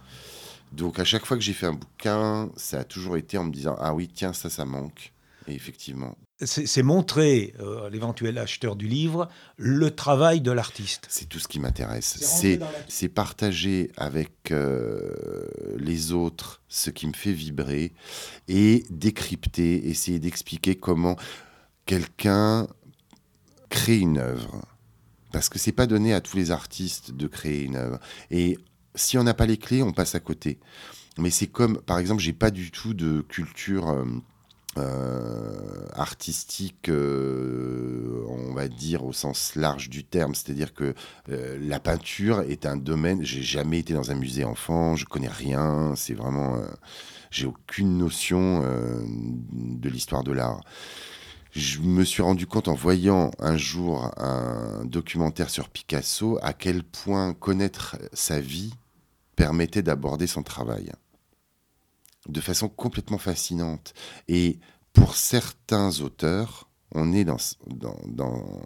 Donc 0.73 0.99
à 0.99 1.05
chaque 1.05 1.25
fois 1.25 1.37
que 1.37 1.43
j'ai 1.43 1.53
fait 1.53 1.65
un 1.67 1.73
bouquin, 1.73 2.49
ça 2.57 2.79
a 2.79 2.83
toujours 2.83 3.15
été 3.17 3.37
en 3.37 3.45
me 3.45 3.51
disant, 3.51 3.75
ah 3.79 3.93
oui, 3.93 4.09
tiens, 4.13 4.33
ça, 4.33 4.49
ça 4.49 4.65
manque. 4.65 5.13
Et 5.49 5.53
effectivement, 5.55 6.17
C'est 6.43 6.83
montrer 6.83 7.53
euh, 7.61 7.85
à 7.87 7.89
l'éventuel 7.89 8.37
acheteur 8.37 8.75
du 8.75 8.85
livre 8.85 9.29
le 9.55 9.89
travail 9.91 10.41
de 10.41 10.51
l'artiste. 10.51 11.05
c'est 11.07 11.29
tout 11.29 11.39
ce 11.39 11.47
qui 11.47 11.61
m'intéresse. 11.61 12.17
C'est 12.19 12.57
la- 12.57 13.09
partager 13.09 13.89
avec 13.95 14.51
euh, 14.51 15.45
les 15.77 16.11
autres 16.11 16.61
ce 16.67 16.89
qui 16.89 17.07
me 17.07 17.13
fait 17.13 17.31
vibrer 17.31 17.93
et 18.49 18.83
décrypter, 18.89 19.87
essayer 19.87 20.19
d'expliquer 20.19 20.75
comment 20.75 21.15
quelqu'un 21.88 22.67
crée 23.69 23.97
une 23.97 24.19
œuvre. 24.19 24.62
Parce 25.32 25.50
que 25.50 25.58
c'est 25.58 25.71
pas 25.71 25.88
donné 25.88 26.13
à 26.13 26.21
tous 26.21 26.38
les 26.38 26.52
artistes 26.52 27.12
de 27.12 27.28
créer 27.28 27.63
une 27.63 27.76
œuvre. 27.76 28.00
Et 28.30 28.60
si 28.93 29.17
on 29.17 29.23
n'a 29.23 29.34
pas 29.34 29.47
les 29.47 29.58
clés, 29.58 29.82
on 29.82 29.93
passe 29.93 30.13
à 30.13 30.19
côté. 30.19 30.60
Mais 31.17 31.32
c'est 31.32 31.47
comme, 31.47 31.82
par 31.82 31.97
exemple, 31.97 32.21
j'ai 32.21 32.34
pas 32.34 32.52
du 32.52 32.69
tout 32.69 32.93
de 32.93 33.21
culture 33.21 33.89
euh, 33.89 34.06
euh, 34.78 35.88
artistique, 35.93 36.89
euh, 36.89 38.23
on 38.30 38.54
va 38.54 38.67
dire 38.67 39.04
au 39.04 39.13
sens 39.13 39.56
large 39.56 39.89
du 39.89 40.04
terme. 40.04 40.36
C'est-à-dire 40.36 40.73
que 40.73 40.93
la 41.28 41.80
peinture 41.80 42.41
est 42.41 42.65
un 42.65 42.78
domaine. 42.78 43.23
J'ai 43.23 43.43
jamais 43.43 43.80
été 43.80 43.93
dans 43.93 44.12
un 44.12 44.15
musée 44.15 44.43
enfant, 44.43 44.95
je 44.95 45.06
connais 45.06 45.28
rien. 45.28 45.93
C'est 45.95 46.13
vraiment, 46.13 46.62
j'ai 47.32 47.47
aucune 47.47 47.97
notion 47.97 48.62
de 48.62 49.89
l'histoire 49.89 50.23
de 50.23 50.32
l'art. 50.32 50.62
Je 51.58 51.80
me 51.80 52.04
suis 52.06 52.22
rendu 52.22 52.46
compte 52.46 52.67
en 52.67 52.76
voyant 52.76 53.32
un 53.39 53.58
jour 53.58 54.12
un 54.17 54.86
documentaire 54.86 55.50
sur 55.50 55.70
Picasso 55.70 56.38
à 56.43 56.54
quel 56.54 56.84
point 56.84 57.34
connaître 57.34 57.98
sa 58.13 58.39
vie 58.39 58.76
permettait 59.36 59.82
d'aborder 59.82 60.28
son 60.28 60.43
travail 60.43 60.91
de 62.30 62.41
façon 62.41 62.70
complètement 62.70 63.17
fascinante. 63.17 63.96
Et 64.28 64.60
pour 64.93 65.15
certains 65.15 66.00
auteurs, 66.02 66.70
on 66.93 67.12
est 67.12 67.24
dans, 67.24 67.38
dans, 67.65 67.98
dans, 68.06 68.62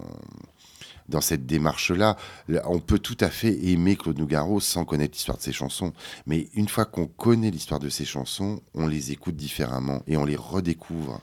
dans 1.08 1.22
cette 1.22 1.46
démarche-là. 1.46 2.18
Là, 2.50 2.64
On 2.66 2.80
peut 2.80 3.00
tout 3.00 3.18
à 3.22 3.30
fait 3.30 3.68
aimer 3.68 3.96
Claude 3.96 4.20
Nougaro 4.20 4.60
sans 4.60 4.84
connaître 4.84 5.14
l'histoire 5.14 5.38
de 5.38 5.44
ses 5.44 5.54
chansons. 5.54 5.94
Mais 6.26 6.50
une 6.56 6.68
fois 6.68 6.84
qu'on 6.84 7.08
connaît 7.08 7.52
l'histoire 7.52 7.80
de 7.80 7.88
ses 7.88 8.04
chansons, 8.04 8.62
on 8.74 8.86
les 8.86 9.14
écoute 9.14 9.38
différemment 9.38 10.02
et 10.08 10.18
on 10.18 10.26
les 10.26 10.36
redécouvre. 10.36 11.22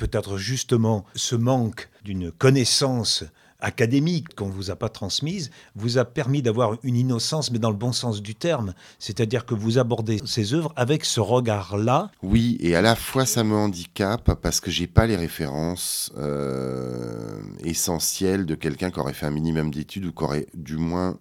Peut-être 0.00 0.38
justement 0.38 1.04
ce 1.14 1.36
manque 1.36 1.90
d'une 2.04 2.32
connaissance 2.32 3.22
académique 3.60 4.34
qu'on 4.34 4.46
ne 4.46 4.52
vous 4.52 4.70
a 4.70 4.76
pas 4.76 4.88
transmise 4.88 5.50
vous 5.74 5.98
a 5.98 6.06
permis 6.06 6.40
d'avoir 6.40 6.78
une 6.82 6.96
innocence, 6.96 7.50
mais 7.50 7.58
dans 7.58 7.68
le 7.68 7.76
bon 7.76 7.92
sens 7.92 8.22
du 8.22 8.34
terme. 8.34 8.72
C'est-à-dire 8.98 9.44
que 9.44 9.52
vous 9.52 9.76
abordez 9.76 10.18
ces 10.24 10.54
œuvres 10.54 10.72
avec 10.74 11.04
ce 11.04 11.20
regard-là. 11.20 12.10
Oui, 12.22 12.56
et 12.60 12.74
à 12.74 12.80
la 12.80 12.96
fois 12.96 13.26
ça 13.26 13.44
me 13.44 13.54
handicape 13.54 14.40
parce 14.40 14.60
que 14.60 14.70
j'ai 14.70 14.86
pas 14.86 15.06
les 15.06 15.16
références 15.16 16.10
euh, 16.16 17.38
essentielles 17.62 18.46
de 18.46 18.54
quelqu'un 18.54 18.90
qui 18.90 19.00
aurait 19.00 19.12
fait 19.12 19.26
un 19.26 19.30
minimum 19.30 19.70
d'études 19.70 20.06
ou 20.06 20.12
qui 20.12 20.24
aurait 20.24 20.46
du 20.54 20.78
moins 20.78 21.18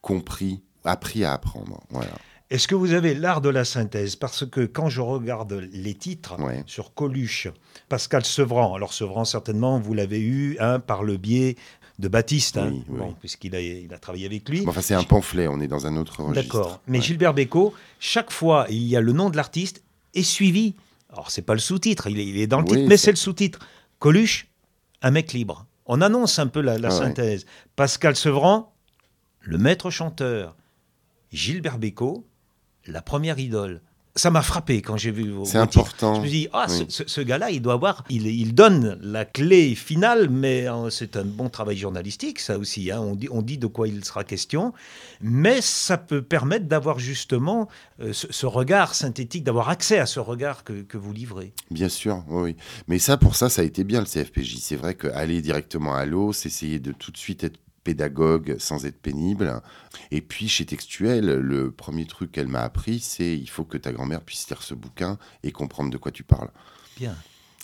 compris, 0.00 0.62
appris 0.82 1.24
à 1.24 1.34
apprendre. 1.34 1.82
Voilà. 1.90 2.12
Est-ce 2.50 2.68
que 2.68 2.74
vous 2.74 2.92
avez 2.92 3.14
l'art 3.14 3.40
de 3.40 3.48
la 3.48 3.64
synthèse? 3.64 4.16
Parce 4.16 4.44
que 4.46 4.66
quand 4.66 4.88
je 4.88 5.00
regarde 5.00 5.52
les 5.72 5.94
titres 5.94 6.38
Ouais. 6.40 6.62
sur 6.66 6.92
Coluche, 6.94 7.48
Pascal 7.88 8.24
Sevran, 8.24 8.74
alors 8.74 8.92
Sevran 8.92 9.24
certainement 9.24 9.78
vous 9.80 9.94
l'avez 9.94 10.20
eu 10.20 10.56
hein, 10.60 10.78
par 10.78 11.02
le 11.04 11.16
biais 11.16 11.56
de 11.98 12.08
Baptiste, 12.08 12.58
hein, 12.58 12.70
Oui, 12.70 12.84
oui. 12.88 12.98
bon, 12.98 13.14
puisqu'il 13.18 13.54
a, 13.54 13.60
il 13.60 13.92
a 13.94 13.98
travaillé 13.98 14.26
avec 14.26 14.48
lui. 14.48 14.62
Bon, 14.62 14.70
enfin, 14.70 14.82
c'est 14.82 14.94
un 14.94 15.04
pamphlet, 15.04 15.48
on 15.48 15.60
est 15.60 15.68
dans 15.68 15.86
un 15.86 15.96
autre 15.96 16.22
registre. 16.22 16.42
D'accord. 16.54 16.80
Mais 16.86 16.98
Ouais. 16.98 17.04
Gilbert 17.04 17.34
Bécaud, 17.34 17.72
chaque 17.98 18.30
fois, 18.32 18.66
il 18.68 18.82
y 18.82 18.96
a 18.96 19.00
le 19.00 19.12
nom 19.12 19.30
de 19.30 19.36
l'artiste 19.36 19.82
et 20.12 20.22
suivi. 20.22 20.74
Alors, 21.10 21.30
c'est 21.30 21.42
pas 21.42 21.54
le 21.54 21.60
sous-titre, 21.60 22.08
il 22.08 22.18
est, 22.18 22.26
il 22.26 22.38
est 22.38 22.46
dans 22.48 22.58
le 22.58 22.64
Oui, 22.64 22.76
titre, 22.76 22.88
mais 22.88 22.96
c'est- 22.96 23.10
le 23.12 23.16
sous-titre. 23.16 23.60
Coluche, 24.00 24.48
un 25.02 25.12
mec 25.12 25.32
libre. 25.32 25.66
On 25.86 26.00
annonce 26.00 26.38
un 26.38 26.48
peu 26.48 26.60
la, 26.60 26.78
la 26.78 26.88
Ah 26.88 26.92
ouais. 26.92 26.98
synthèse. 26.98 27.46
Pascal 27.76 28.16
Sevran, 28.16 28.74
le 29.40 29.56
maître 29.58 29.90
chanteur. 29.90 30.56
Gilbert 31.32 31.78
Bécaud, 31.78 32.26
la 32.86 33.02
première 33.02 33.38
idole. 33.38 33.80
Ça 34.16 34.30
m'a 34.30 34.42
frappé 34.42 34.80
quand 34.80 34.96
j'ai 34.96 35.10
vu 35.10 35.32
vos, 35.32 35.44
C'est 35.44 35.58
important. 35.58 36.14
Je 36.14 36.20
me 36.20 36.28
dis, 36.28 36.46
ah, 36.52 36.66
Oui. 36.68 36.86
ce, 36.88 37.20
gars-là, 37.20 37.50
il 37.50 37.60
doit 37.60 37.72
avoir, 37.72 38.04
il, 38.08 38.28
il 38.28 38.54
donne 38.54 38.96
la 39.02 39.24
clé 39.24 39.74
finale, 39.74 40.28
mais 40.30 40.68
euh, 40.68 40.88
c'est 40.88 41.16
un 41.16 41.24
bon 41.24 41.48
travail 41.48 41.76
journalistique, 41.76 42.38
ça 42.38 42.56
aussi. 42.56 42.92
hein. 42.92 43.00
On, 43.00 43.16
dit, 43.16 43.26
on 43.32 43.42
dit 43.42 43.58
de 43.58 43.66
quoi 43.66 43.88
il 43.88 44.04
sera 44.04 44.22
question, 44.22 44.72
mais 45.20 45.60
ça 45.60 45.98
peut 45.98 46.22
permettre 46.22 46.66
d'avoir 46.66 47.00
justement 47.00 47.66
euh, 47.98 48.12
ce, 48.12 48.28
ce 48.30 48.46
regard 48.46 48.94
synthétique, 48.94 49.42
d'avoir 49.42 49.68
accès 49.68 49.98
à 49.98 50.06
ce 50.06 50.20
regard 50.20 50.62
que, 50.62 50.82
que 50.82 50.96
vous 50.96 51.12
livrez. 51.12 51.52
Bien 51.72 51.88
sûr, 51.88 52.22
oui. 52.28 52.54
Mais 52.86 53.00
ça, 53.00 53.16
pour 53.16 53.34
ça, 53.34 53.48
ça 53.48 53.62
a 53.62 53.64
été 53.64 53.82
bien 53.82 53.98
le 53.98 54.06
CFPJ. 54.06 54.58
C'est 54.60 54.76
vrai 54.76 54.94
qu'aller 54.94 55.42
directement 55.42 55.96
à 55.96 56.06
l'eau, 56.06 56.32
c'est 56.32 56.48
essayer 56.50 56.78
de 56.78 56.92
tout 56.92 57.10
de 57.10 57.16
suite 57.18 57.42
être 57.42 57.58
pédagogue 57.84 58.56
sans 58.58 58.86
être 58.86 58.98
pénible. 59.00 59.60
Et 60.10 60.20
puis, 60.22 60.48
chez 60.48 60.64
Textuel, 60.66 61.26
le 61.26 61.70
premier 61.70 62.06
truc 62.06 62.32
qu'elle 62.32 62.48
m'a 62.48 62.62
appris, 62.62 62.98
c'est 63.00 63.36
il 63.36 63.48
faut 63.48 63.64
que 63.64 63.76
ta 63.78 63.92
grand-mère 63.92 64.22
puisse 64.22 64.48
lire 64.48 64.62
ce 64.62 64.74
bouquin 64.74 65.18
et 65.42 65.52
comprendre 65.52 65.90
de 65.90 65.96
quoi 65.98 66.10
tu 66.10 66.22
parles. 66.24 66.50
Bien. 66.96 67.14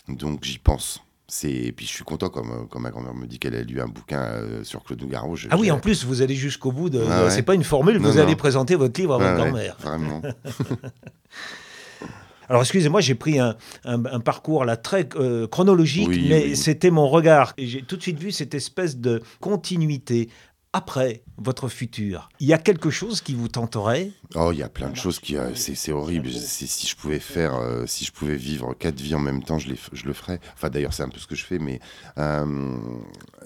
Donc, 0.08 0.44
j'y 0.44 0.58
pense. 0.58 1.00
C'est... 1.26 1.50
Et 1.52 1.72
puis, 1.72 1.86
je 1.86 1.92
suis 1.92 2.04
content 2.04 2.28
quand, 2.28 2.44
ma- 2.44 2.66
quand 2.68 2.80
ma 2.80 2.90
grand-mère 2.90 3.14
me 3.14 3.26
dit 3.26 3.38
qu'elle 3.38 3.54
a 3.54 3.62
lu 3.62 3.80
un 3.80 3.86
bouquin 3.86 4.20
euh, 4.20 4.64
sur 4.64 4.82
Claude 4.82 5.00
Nougaro. 5.00 5.36
je- 5.36 5.48
Ah 5.50 5.56
oui, 5.56 5.70
en 5.70 5.78
plus, 5.78 6.04
vous 6.04 6.22
allez 6.22 6.34
jusqu'au 6.34 6.72
bout 6.72 6.90
de. 6.90 7.04
Ah 7.08 7.24
ouais. 7.24 7.30
C'est 7.30 7.42
pas 7.42 7.54
une 7.54 7.62
formule, 7.64 7.98
Non, 7.98 8.10
vous 8.10 8.18
allez 8.18 8.34
présenter 8.36 8.74
votre 8.74 9.00
livre 9.00 9.14
à 9.14 9.18
Ouais, 9.18 9.24
votre 9.24 9.36
ouais, 9.44 9.50
grand-mère. 9.50 9.76
Vraiment. 9.78 10.22
Alors, 12.50 12.62
excusez-moi, 12.62 13.00
j'ai 13.00 13.14
pris 13.14 13.38
un, 13.38 13.56
un- 13.84 14.04
un 14.06 14.18
parcours 14.18 14.64
là 14.64 14.76
très 14.76 15.08
euh, 15.14 15.46
chronologique, 15.46 16.08
Oui, 16.08 16.26
mais 16.28 16.42
oui. 16.46 16.56
c'était 16.56 16.90
mon 16.90 17.08
regard. 17.08 17.54
Et 17.56 17.68
j'ai 17.68 17.82
tout 17.82 17.96
de 17.96 18.02
suite 18.02 18.18
vu 18.18 18.32
cette 18.32 18.54
espèce 18.54 18.96
de 18.96 19.22
continuité 19.40 20.28
après 20.72 21.22
votre 21.38 21.68
futur. 21.68 22.28
Il 22.40 22.48
y 22.48 22.52
a 22.52 22.58
quelque 22.58 22.90
chose 22.90 23.20
qui 23.20 23.34
vous 23.34 23.46
tenterait? 23.46 24.10
Oh, 24.34 24.50
il 24.52 24.58
y 24.58 24.62
a 24.64 24.68
plein 24.68 24.90
de 24.90 24.96
choses 24.96 25.20
qui, 25.20 25.36
euh, 25.36 25.54
c'est, 25.54 25.92
horrible. 25.92 26.28
Si 26.30 26.86
je 26.88 26.96
pouvais 26.96 27.20
faire, 27.20 27.54
euh, 27.54 27.86
si 27.86 28.04
je 28.04 28.10
pouvais 28.10 28.36
vivre 28.36 28.74
quatre 28.74 29.00
vies 29.00 29.14
en 29.14 29.20
même 29.20 29.44
temps, 29.44 29.58
je, 29.60 29.68
les, 29.68 29.74
f- 29.76 29.88
je 29.92 30.06
le 30.06 30.12
ferais. 30.12 30.40
Enfin, 30.54 30.70
d'ailleurs, 30.70 30.92
c'est 30.92 31.04
un 31.04 31.08
peu 31.08 31.18
ce 31.20 31.26
que 31.28 31.36
je 31.36 31.44
fais, 31.44 31.60
mais 31.60 31.78
euh, 32.18 32.44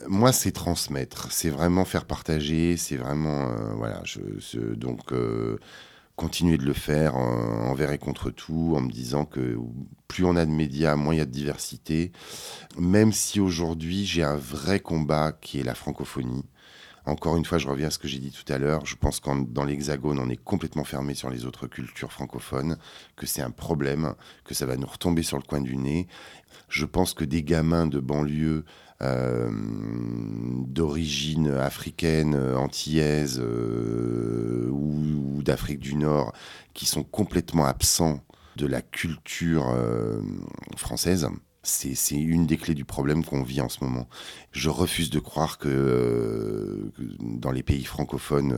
moi, 0.08 0.32
c'est 0.32 0.52
transmettre, 0.52 1.28
c'est 1.30 1.50
vraiment 1.50 1.84
faire 1.84 2.06
partager, 2.06 2.76
c'est 2.78 2.96
vraiment, 2.96 3.48
euh, 3.50 3.74
voilà, 3.76 4.00
je, 4.04 4.58
donc 4.74 5.00
continuer 6.16 6.58
de 6.58 6.64
le 6.64 6.72
faire 6.72 7.16
euh, 7.16 7.68
envers 7.68 7.92
et 7.92 7.98
contre 7.98 8.30
tout, 8.30 8.74
en 8.76 8.80
me 8.80 8.90
disant 8.90 9.24
que 9.24 9.58
plus 10.08 10.24
on 10.24 10.36
a 10.36 10.46
de 10.46 10.50
médias, 10.50 10.96
moins 10.96 11.14
il 11.14 11.18
y 11.18 11.20
a 11.20 11.26
de 11.26 11.30
diversité. 11.30 12.12
Même 12.78 13.12
si 13.12 13.40
aujourd'hui 13.40 14.04
j'ai 14.04 14.22
un 14.22 14.36
vrai 14.36 14.80
combat 14.80 15.32
qui 15.32 15.60
est 15.60 15.64
la 15.64 15.74
francophonie. 15.74 16.44
Encore 17.06 17.36
une 17.36 17.44
fois, 17.44 17.58
je 17.58 17.68
reviens 17.68 17.88
à 17.88 17.90
ce 17.90 17.98
que 17.98 18.08
j'ai 18.08 18.18
dit 18.18 18.30
tout 18.30 18.50
à 18.50 18.56
l'heure. 18.56 18.86
Je 18.86 18.96
pense 18.96 19.20
que 19.20 19.30
dans 19.44 19.64
l'Hexagone, 19.64 20.18
on 20.18 20.30
est 20.30 20.42
complètement 20.42 20.84
fermé 20.84 21.14
sur 21.14 21.28
les 21.28 21.44
autres 21.44 21.66
cultures 21.66 22.12
francophones, 22.12 22.78
que 23.16 23.26
c'est 23.26 23.42
un 23.42 23.50
problème, 23.50 24.14
que 24.44 24.54
ça 24.54 24.64
va 24.64 24.76
nous 24.76 24.86
retomber 24.86 25.22
sur 25.22 25.36
le 25.36 25.42
coin 25.42 25.60
du 25.60 25.76
nez. 25.76 26.08
Je 26.68 26.86
pense 26.86 27.12
que 27.12 27.24
des 27.24 27.42
gamins 27.42 27.86
de 27.86 28.00
banlieue 28.00 28.64
euh, 29.02 29.50
d'origine 30.66 31.50
africaine, 31.50 32.36
antillaise 32.56 33.38
euh, 33.42 34.68
ou, 34.70 35.42
d'Afrique 35.42 35.80
du 35.80 35.94
Nord 35.94 36.32
qui 36.72 36.86
sont 36.86 37.02
complètement 37.02 37.66
absents 37.66 38.20
de 38.56 38.66
la 38.66 38.80
culture 38.80 39.68
euh, 39.68 40.22
française. 40.76 41.28
C'est 41.64 42.14
une 42.14 42.46
des 42.46 42.56
clés 42.56 42.74
du 42.74 42.84
problème 42.84 43.24
qu'on 43.24 43.42
vit 43.42 43.60
en 43.60 43.68
ce 43.68 43.82
moment. 43.82 44.06
Je 44.52 44.70
refuse 44.70 45.10
de 45.10 45.18
croire 45.18 45.58
que, 45.58 46.92
dans 47.20 47.50
les 47.50 47.62
pays 47.62 47.84
francophones, 47.84 48.54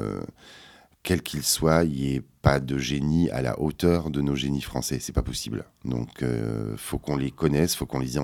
quel 1.07 1.23
qu'il 1.23 1.45
soit, 1.45 1.85
il 1.85 1.93
n'y 1.93 2.15
ait 2.17 2.25
pas 2.43 2.59
de 2.59 2.79
génie 2.79 3.31
à 3.31 3.41
la 3.41 3.61
hauteur 3.61 4.11
de 4.11 4.21
nos 4.21 4.35
génies 4.35 4.61
français. 4.61 4.99
C'est 5.01 5.13
pas 5.13 5.23
possible. 5.23 5.65
Donc, 5.85 6.25
euh, 6.25 6.77
faut 6.77 6.99
qu'on 6.99 7.17
les 7.17 7.31
connaisse, 7.31 7.77
faut 7.77 7.87
qu'on 7.87 8.01
les 8.01 8.19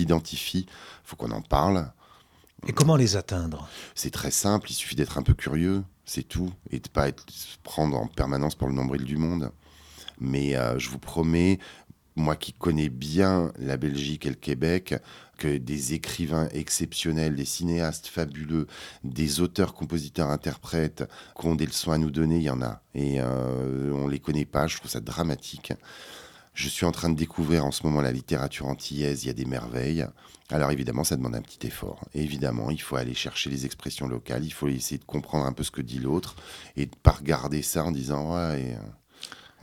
identifie, 0.00 0.64
faut 1.04 1.16
qu'on 1.16 1.30
en 1.32 1.42
parle. 1.42 1.92
Et 2.66 2.72
comment 2.72 2.96
les 2.96 3.16
atteindre? 3.16 3.68
C'est 3.94 4.10
très 4.10 4.30
simple. 4.30 4.70
Il 4.70 4.74
suffit 4.74 4.96
d'être 4.96 5.18
un 5.18 5.22
peu 5.22 5.34
curieux, 5.34 5.84
c'est 6.06 6.22
tout, 6.22 6.50
et 6.70 6.80
de 6.80 6.88
pas 6.88 7.08
être 7.08 7.26
prendre 7.62 7.98
en 7.98 8.06
permanence 8.06 8.54
pour 8.54 8.68
le 8.68 8.74
nombril 8.74 9.04
du 9.04 9.18
monde. 9.18 9.52
Mais 10.18 10.56
euh, 10.56 10.78
je 10.78 10.88
vous 10.88 10.98
promets, 10.98 11.58
moi 12.16 12.36
qui 12.36 12.52
connais 12.52 12.88
bien 12.88 13.52
la 13.58 13.76
Belgique 13.76 14.26
et 14.26 14.30
le 14.30 14.36
Québec, 14.36 14.94
que 15.36 15.56
des 15.58 15.94
écrivains 15.94 16.48
exceptionnels, 16.52 17.34
des 17.34 17.44
cinéastes 17.44 18.06
fabuleux, 18.06 18.66
des 19.02 19.40
auteurs, 19.40 19.74
compositeurs, 19.74 20.28
interprètes 20.28 21.04
qui 21.38 21.46
ont 21.46 21.54
des 21.54 21.66
leçons 21.66 21.92
à 21.92 21.98
nous 21.98 22.10
donner, 22.10 22.36
il 22.36 22.42
y 22.42 22.50
en 22.50 22.62
a. 22.62 22.82
Et 22.94 23.20
euh, 23.20 23.92
on 23.92 24.06
ne 24.06 24.10
les 24.10 24.20
connaît 24.20 24.44
pas, 24.44 24.66
je 24.66 24.76
trouve 24.76 24.90
ça 24.90 25.00
dramatique. 25.00 25.72
Je 26.54 26.68
suis 26.68 26.86
en 26.86 26.92
train 26.92 27.10
de 27.10 27.16
découvrir 27.16 27.64
en 27.64 27.72
ce 27.72 27.82
moment 27.82 28.00
la 28.00 28.12
littérature 28.12 28.66
antillaise, 28.66 29.24
il 29.24 29.26
y 29.26 29.30
a 29.30 29.34
des 29.34 29.44
merveilles. 29.44 30.06
Alors 30.50 30.70
évidemment, 30.70 31.02
ça 31.02 31.16
demande 31.16 31.34
un 31.34 31.42
petit 31.42 31.66
effort. 31.66 32.04
évidemment, 32.14 32.70
il 32.70 32.80
faut 32.80 32.94
aller 32.94 33.14
chercher 33.14 33.50
les 33.50 33.66
expressions 33.66 34.06
locales, 34.06 34.44
il 34.44 34.52
faut 34.52 34.68
essayer 34.68 34.98
de 34.98 35.04
comprendre 35.04 35.46
un 35.46 35.52
peu 35.52 35.64
ce 35.64 35.72
que 35.72 35.80
dit 35.80 35.98
l'autre 35.98 36.36
et 36.76 36.86
de 36.86 36.94
pas 37.02 37.12
regarder 37.12 37.62
ça 37.62 37.84
en 37.84 37.90
disant 37.90 38.34
ouais, 38.34 38.78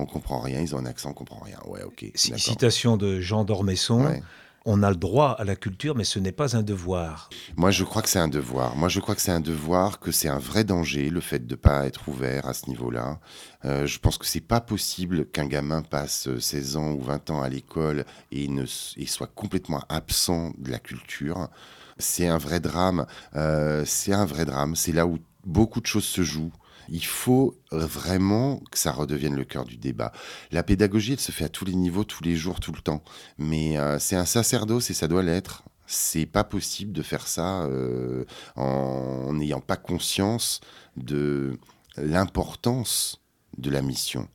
on 0.01 0.05
comprend 0.05 0.39
rien, 0.39 0.59
ils 0.61 0.75
ont 0.75 0.79
un 0.79 0.85
accent, 0.85 1.11
on 1.11 1.13
comprend 1.13 1.39
rien. 1.43 1.57
Ouais, 1.65 1.83
ok. 1.83 2.05
Citation 2.15 2.97
de 2.97 3.19
Jean 3.19 3.43
d'Ormesson 3.43 4.21
on 4.65 4.83
a 4.83 4.89
le 4.89 4.95
droit 4.95 5.31
à 5.31 5.43
la 5.43 5.55
culture, 5.55 5.95
mais 5.95 6.03
ce 6.03 6.19
n'est 6.19 6.31
pas 6.31 6.55
un 6.55 6.61
devoir. 6.61 7.29
Moi, 7.57 7.71
je 7.71 7.83
crois 7.83 8.01
que 8.01 8.09
c'est 8.09 8.19
un 8.19 8.27
devoir. 8.27 8.75
Moi, 8.75 8.89
je 8.89 8.99
crois 8.99 9.15
que 9.15 9.21
c'est 9.21 9.31
un 9.31 9.39
devoir, 9.39 9.99
que 9.99 10.11
c'est 10.11 10.27
un 10.27 10.37
vrai 10.37 10.63
danger, 10.63 11.09
le 11.09 11.19
fait 11.19 11.45
de 11.45 11.53
ne 11.53 11.55
pas 11.55 11.87
être 11.87 12.07
ouvert 12.07 12.47
à 12.47 12.53
ce 12.53 12.69
niveau-là. 12.69 13.19
Euh, 13.65 13.87
je 13.87 13.99
pense 13.99 14.17
que 14.17 14.25
c'est 14.25 14.39
pas 14.39 14.61
possible 14.61 15.25
qu'un 15.25 15.47
gamin 15.47 15.81
passe 15.81 16.29
16 16.37 16.77
ans 16.77 16.91
ou 16.91 17.01
20 17.01 17.31
ans 17.31 17.41
à 17.41 17.49
l'école 17.49 18.05
et, 18.31 18.47
ne, 18.47 18.65
soit 18.65 19.31
complètement 19.33 19.81
absent 19.89 20.53
de 20.57 20.69
la 20.69 20.79
culture. 20.79 21.49
C'est 21.97 22.27
un 22.27 22.37
vrai 22.37 22.59
drame. 22.59 23.07
Euh, 23.35 23.83
c'est 23.85 24.13
un 24.13 24.25
vrai 24.25 24.45
drame. 24.45 24.75
C'est 24.75 24.91
là 24.91 25.07
où 25.07 25.17
beaucoup 25.43 25.81
de 25.81 25.87
choses 25.87 26.05
se 26.05 26.21
jouent. 26.21 26.53
Il 26.89 27.05
faut 27.05 27.57
vraiment 27.71 28.61
que 28.71 28.77
ça 28.77 28.91
redevienne 28.91 29.35
le 29.35 29.45
cœur 29.45 29.65
du 29.65 29.77
débat. 29.77 30.11
La 30.51 30.63
pédagogie, 30.63 31.13
elle 31.13 31.19
se 31.19 31.31
fait 31.31 31.45
à 31.45 31.49
tous 31.49 31.65
les 31.65 31.75
niveaux, 31.75 32.03
tous 32.03 32.23
les 32.23 32.35
jours, 32.35 32.59
tout 32.59 32.71
le 32.71 32.81
temps. 32.81 33.03
Mais 33.37 33.77
euh, 33.77 33.99
c'est 33.99 34.15
un 34.15 34.25
sacerdoce 34.25 34.89
et 34.89 34.93
ça 34.93 35.07
doit 35.07 35.23
l'être. 35.23 35.63
C'est 35.87 36.25
pas 36.25 36.43
possible 36.43 36.93
de 36.93 37.01
faire 37.01 37.27
ça 37.27 37.63
euh, 37.63 38.25
en 38.55 39.33
n'ayant 39.33 39.59
pas 39.59 39.75
conscience 39.75 40.61
de 40.95 41.57
l'importance 41.97 43.21
de 43.57 43.69
la 43.69 43.81
mission. 43.81 44.27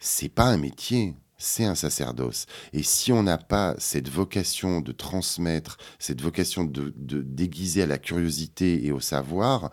C'est 0.00 0.28
pas 0.28 0.46
un 0.46 0.56
métier, 0.56 1.14
c'est 1.42 1.64
un 1.64 1.74
sacerdoce. 1.74 2.46
Et 2.72 2.82
si 2.82 3.12
on 3.12 3.22
n'a 3.22 3.38
pas 3.38 3.74
cette 3.78 4.08
vocation 4.08 4.80
de 4.80 4.92
transmettre, 4.92 5.76
cette 5.98 6.20
vocation 6.20 6.64
de, 6.64 6.92
de, 6.96 7.22
déguiser 7.22 7.82
à 7.82 7.86
la 7.86 7.98
curiosité 7.98 8.84
et 8.86 8.92
au 8.92 9.00
savoir, 9.00 9.70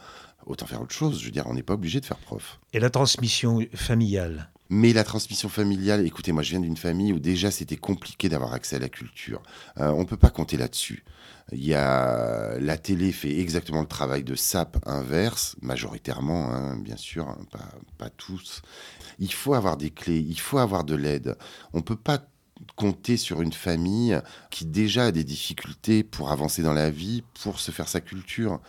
autant 0.49 0.65
faire 0.65 0.81
autre 0.81 0.93
chose. 0.93 1.19
Je 1.19 1.25
veux 1.25 1.31
dire, 1.31 1.45
on 1.47 1.53
n'est 1.53 1.63
pas 1.63 1.73
obligé 1.73 1.99
de 1.99 2.05
faire 2.05 2.17
prof. 2.17 2.59
Et 2.73 2.79
la 2.79 2.89
transmission 2.89 3.59
familiale 3.73 4.49
mais 4.71 4.93
la 4.93 5.03
transmission 5.03 5.49
familiale, 5.49 6.05
écoutez, 6.05 6.31
moi 6.31 6.43
je 6.43 6.51
viens 6.51 6.59
d'une 6.59 6.77
famille 6.77 7.11
où 7.11 7.17
déjà 7.17 7.49
c'était 7.49 7.75
compliqué 7.75 8.29
d'avoir 8.29 8.53
accès 8.53 8.75
à 8.75 8.79
la 8.79 8.87
culture. 8.87 9.41
Euh, 9.79 9.89
on 9.89 10.01
ne 10.01 10.05
peut 10.05 10.15
pas 10.15 10.29
compter 10.29 10.57
là-dessus. 10.57 11.03
Il 11.51 11.65
y 11.65 11.73
a 11.73 12.59
la 12.59 12.77
télé 12.77 13.11
fait 13.11 13.39
exactement 13.39 13.81
le 13.81 13.87
travail 13.87 14.23
de 14.23 14.35
sape 14.35 14.77
inverse, 14.85 15.55
majoritairement, 15.63 16.53
hein, 16.53 16.77
bien 16.77 16.97
sûr, 16.97 17.27
hein, 17.27 17.39
pas, 17.51 17.71
pas 17.97 18.09
tous. 18.11 18.61
Il 19.17 19.33
faut 19.33 19.55
avoir 19.55 19.75
des 19.75 19.89
clés, 19.89 20.19
il 20.19 20.39
faut 20.39 20.59
avoir 20.59 20.83
de 20.83 20.93
l'aide. 20.93 21.35
On 21.73 21.77
ne 21.77 21.83
peut 21.83 21.95
pas 21.95 22.27
compter 22.75 23.17
sur 23.17 23.41
une 23.41 23.53
famille 23.53 24.21
qui 24.51 24.65
déjà 24.65 25.05
a 25.05 25.11
des 25.11 25.23
difficultés 25.23 26.03
pour 26.03 26.31
avancer 26.31 26.61
dans 26.61 26.73
la 26.73 26.91
vie, 26.91 27.23
pour 27.41 27.59
se 27.59 27.71
faire 27.71 27.87
sa 27.87 28.01
culture. 28.01 28.59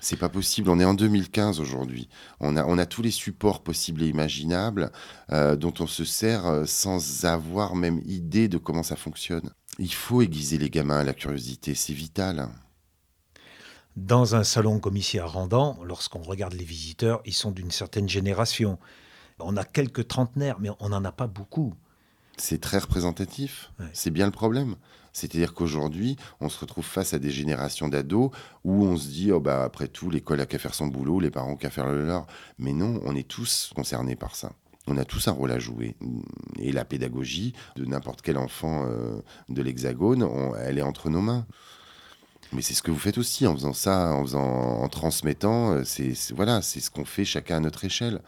C'est 0.00 0.16
pas 0.16 0.30
possible. 0.30 0.70
On 0.70 0.80
est 0.80 0.84
en 0.84 0.94
2015 0.94 1.60
aujourd'hui. 1.60 2.08
On 2.40 2.56
a, 2.56 2.64
on 2.64 2.78
a 2.78 2.86
tous 2.86 3.02
les 3.02 3.10
supports 3.10 3.62
possibles 3.62 4.02
et 4.02 4.08
imaginables 4.08 4.90
euh, 5.30 5.56
dont 5.56 5.74
on 5.78 5.86
se 5.86 6.04
sert 6.04 6.46
euh, 6.46 6.64
sans 6.64 7.26
avoir 7.26 7.74
même 7.74 8.00
idée 8.06 8.48
de 8.48 8.58
comment 8.58 8.82
ça 8.82 8.96
fonctionne. 8.96 9.50
Il 9.78 9.92
faut 9.92 10.22
aiguiser 10.22 10.58
les 10.58 10.70
gamins 10.70 10.98
à 10.98 11.04
la 11.04 11.14
curiosité, 11.14 11.74
c'est 11.74 11.92
vital. 11.92 12.48
Dans 13.96 14.34
un 14.34 14.44
salon 14.44 14.80
comme 14.80 14.96
ici 14.96 15.18
à 15.18 15.26
Randan, 15.26 15.78
lorsqu'on 15.84 16.22
regarde 16.22 16.54
les 16.54 16.64
visiteurs, 16.64 17.20
ils 17.26 17.34
sont 17.34 17.50
d'une 17.50 17.70
certaine 17.70 18.08
génération. 18.08 18.78
On 19.38 19.56
a 19.56 19.64
quelques 19.64 20.08
trentenaires, 20.08 20.58
mais 20.60 20.70
on 20.80 20.88
n'en 20.88 21.04
a 21.04 21.12
pas 21.12 21.26
beaucoup. 21.26 21.74
C'est 22.36 22.60
très 22.60 22.78
représentatif. 22.78 23.70
C'est 23.92 24.10
bien 24.10 24.26
le 24.26 24.32
problème. 24.32 24.76
C'est-à-dire 25.12 25.54
qu'aujourd'hui, 25.54 26.16
on 26.40 26.48
se 26.48 26.58
retrouve 26.58 26.84
face 26.84 27.14
à 27.14 27.18
des 27.18 27.30
générations 27.30 27.88
d'ados 27.88 28.30
où 28.64 28.84
on 28.84 28.96
se 28.96 29.08
dit, 29.08 29.32
oh 29.32 29.40
bah, 29.40 29.64
après 29.64 29.88
tout, 29.88 30.10
l'école 30.10 30.40
a 30.40 30.46
qu'à 30.46 30.58
faire 30.58 30.74
son 30.74 30.86
boulot, 30.86 31.20
les 31.20 31.30
parents 31.30 31.56
qu'à 31.56 31.70
faire 31.70 31.88
le 31.88 32.06
leur. 32.06 32.26
Mais 32.58 32.72
non, 32.72 33.00
on 33.04 33.14
est 33.16 33.26
tous 33.26 33.72
concernés 33.74 34.16
par 34.16 34.36
ça. 34.36 34.52
On 34.86 34.96
a 34.96 35.04
tous 35.04 35.28
un 35.28 35.32
rôle 35.32 35.52
à 35.52 35.58
jouer. 35.58 35.94
Et 36.58 36.72
la 36.72 36.84
pédagogie 36.84 37.54
de 37.76 37.84
n'importe 37.84 38.22
quel 38.22 38.38
enfant 38.38 38.86
euh, 38.86 39.20
de 39.48 39.62
l'Hexagone, 39.62 40.28
elle 40.58 40.78
est 40.78 40.82
entre 40.82 41.10
nos 41.10 41.20
mains. 41.20 41.46
Mais 42.52 42.62
c'est 42.62 42.74
ce 42.74 42.82
que 42.82 42.90
vous 42.90 42.98
faites 42.98 43.18
aussi 43.18 43.46
en 43.46 43.54
faisant 43.54 43.72
ça, 43.72 44.12
en, 44.12 44.22
faisant, 44.22 44.82
en 44.82 44.88
transmettant. 44.88 45.74
Euh, 45.74 45.84
c'est 45.84 46.14
voilà, 46.34 46.62
c'est 46.62 46.80
ce 46.80 46.90
qu'on 46.90 47.04
fait 47.04 47.24
chacun 47.24 47.58
à 47.58 47.60
notre 47.60 47.84
échelle 47.84 48.20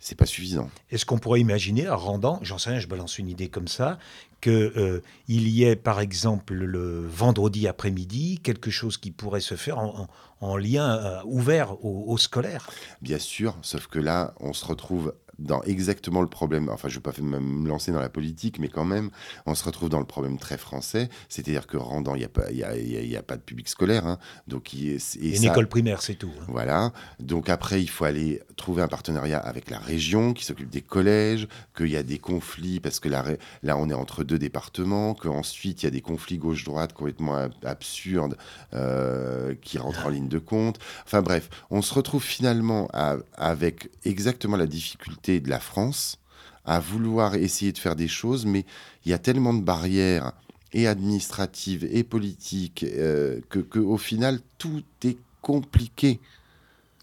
c'est 0.00 0.14
pas 0.14 0.26
suffisant. 0.26 0.70
Est-ce 0.90 1.04
qu'on 1.04 1.18
pourrait 1.18 1.40
imaginer, 1.40 1.88
en 1.88 1.96
rendant, 1.96 2.40
j'en 2.42 2.56
sais 2.56 2.70
rien, 2.70 2.80
je 2.80 2.86
balance 2.86 3.18
une 3.18 3.28
idée 3.28 3.48
comme 3.48 3.68
ça, 3.68 3.98
qu'il 4.40 4.52
euh, 4.52 5.02
y 5.28 5.64
ait 5.64 5.76
par 5.76 6.00
exemple 6.00 6.54
le 6.54 7.06
vendredi 7.06 7.68
après-midi 7.68 8.40
quelque 8.42 8.70
chose 8.70 8.96
qui 8.96 9.10
pourrait 9.10 9.40
se 9.40 9.54
faire 9.54 9.78
en, 9.78 10.56
lien 10.56 10.96
euh, 10.96 11.20
ouvert 11.24 11.84
aux, 11.84 12.16
scolaires 12.16 12.68
Bien 13.02 13.18
sûr, 13.18 13.56
sauf 13.62 13.86
que 13.86 13.98
là, 13.98 14.34
on 14.40 14.52
se 14.52 14.64
retrouve 14.64 15.14
dans 15.40 15.62
exactement 15.62 16.20
le 16.20 16.28
problème, 16.28 16.68
enfin 16.68 16.88
je 16.88 16.98
ne 16.98 17.02
vais 17.02 17.12
pas 17.12 17.40
me 17.40 17.68
lancer 17.68 17.92
dans 17.92 18.00
la 18.00 18.08
politique, 18.08 18.58
mais 18.58 18.68
quand 18.68 18.84
même, 18.84 19.10
on 19.46 19.54
se 19.54 19.64
retrouve 19.64 19.88
dans 19.88 19.98
le 19.98 20.06
problème 20.06 20.38
très 20.38 20.58
français, 20.58 21.08
c'est-à-dire 21.28 21.66
que 21.66 21.76
rendant, 21.76 22.14
il 22.14 22.18
n'y 22.18 22.24
a, 22.24 22.28
pas, 22.28 22.50
y 22.52 22.62
a, 22.62 22.76
y 22.76 23.16
a, 23.16 23.22
pas 23.22 23.36
de 23.36 23.42
public 23.42 23.68
scolaire. 23.68 24.06
Hein, 24.06 24.18
donc 24.46 24.72
il, 24.74 24.98
Une 25.20 25.44
école 25.44 25.66
primaire, 25.66 26.02
c'est 26.02 26.14
tout. 26.14 26.30
Hein. 26.38 26.44
Voilà. 26.48 26.92
Donc 27.18 27.48
après, 27.48 27.82
il 27.82 27.88
faut 27.88 28.04
aller 28.04 28.42
trouver 28.56 28.82
un 28.82 28.88
partenariat 28.88 29.38
avec 29.38 29.70
la 29.70 29.78
région 29.78 30.34
qui 30.34 30.44
s'occupe 30.44 30.70
des 30.70 30.82
collèges, 30.82 31.48
qu'il 31.76 31.88
y 31.88 31.96
a 31.96 32.02
des 32.02 32.18
conflits, 32.18 32.80
parce 32.80 33.00
que 33.00 33.08
là, 33.08 33.24
là, 33.62 33.76
on 33.78 33.88
est 33.88 33.94
entre 33.94 34.24
deux 34.24 34.38
départements, 34.38 35.14
qu'ensuite, 35.14 35.82
il 35.82 35.86
y 35.86 35.88
a 35.88 35.90
des 35.90 36.02
conflits 36.02 36.38
gauche-droite 36.38 36.92
complètement 36.92 37.48
absurdes 37.64 38.36
euh, 38.74 39.54
qui 39.62 39.78
rentrent 39.78 40.06
en 40.06 40.10
ligne 40.10 40.28
de 40.28 40.38
compte. 40.38 40.78
Enfin 41.06 41.22
bref, 41.22 41.48
on 41.70 41.80
se 41.82 41.94
retrouve 41.94 42.22
finalement 42.22 42.88
avec 43.36 43.90
exactement 44.04 44.56
la 44.56 44.66
difficulté 44.66 45.29
de 45.38 45.48
la 45.48 45.60
France 45.60 46.18
à 46.64 46.80
vouloir 46.80 47.34
essayer 47.34 47.72
de 47.72 47.78
faire 47.78 47.96
des 47.96 48.08
choses, 48.08 48.46
mais 48.46 48.64
il 49.04 49.10
y 49.10 49.14
a 49.14 49.18
tellement 49.18 49.54
de 49.54 49.62
barrières 49.62 50.32
et 50.72 50.86
administratives 50.86 51.84
et 51.90 52.04
politiques 52.04 52.84
euh, 52.84 53.40
que, 53.48 53.78
au 53.78 53.96
final 53.96 54.40
tout 54.58 54.84
est 55.04 55.18
compliqué. 55.42 56.20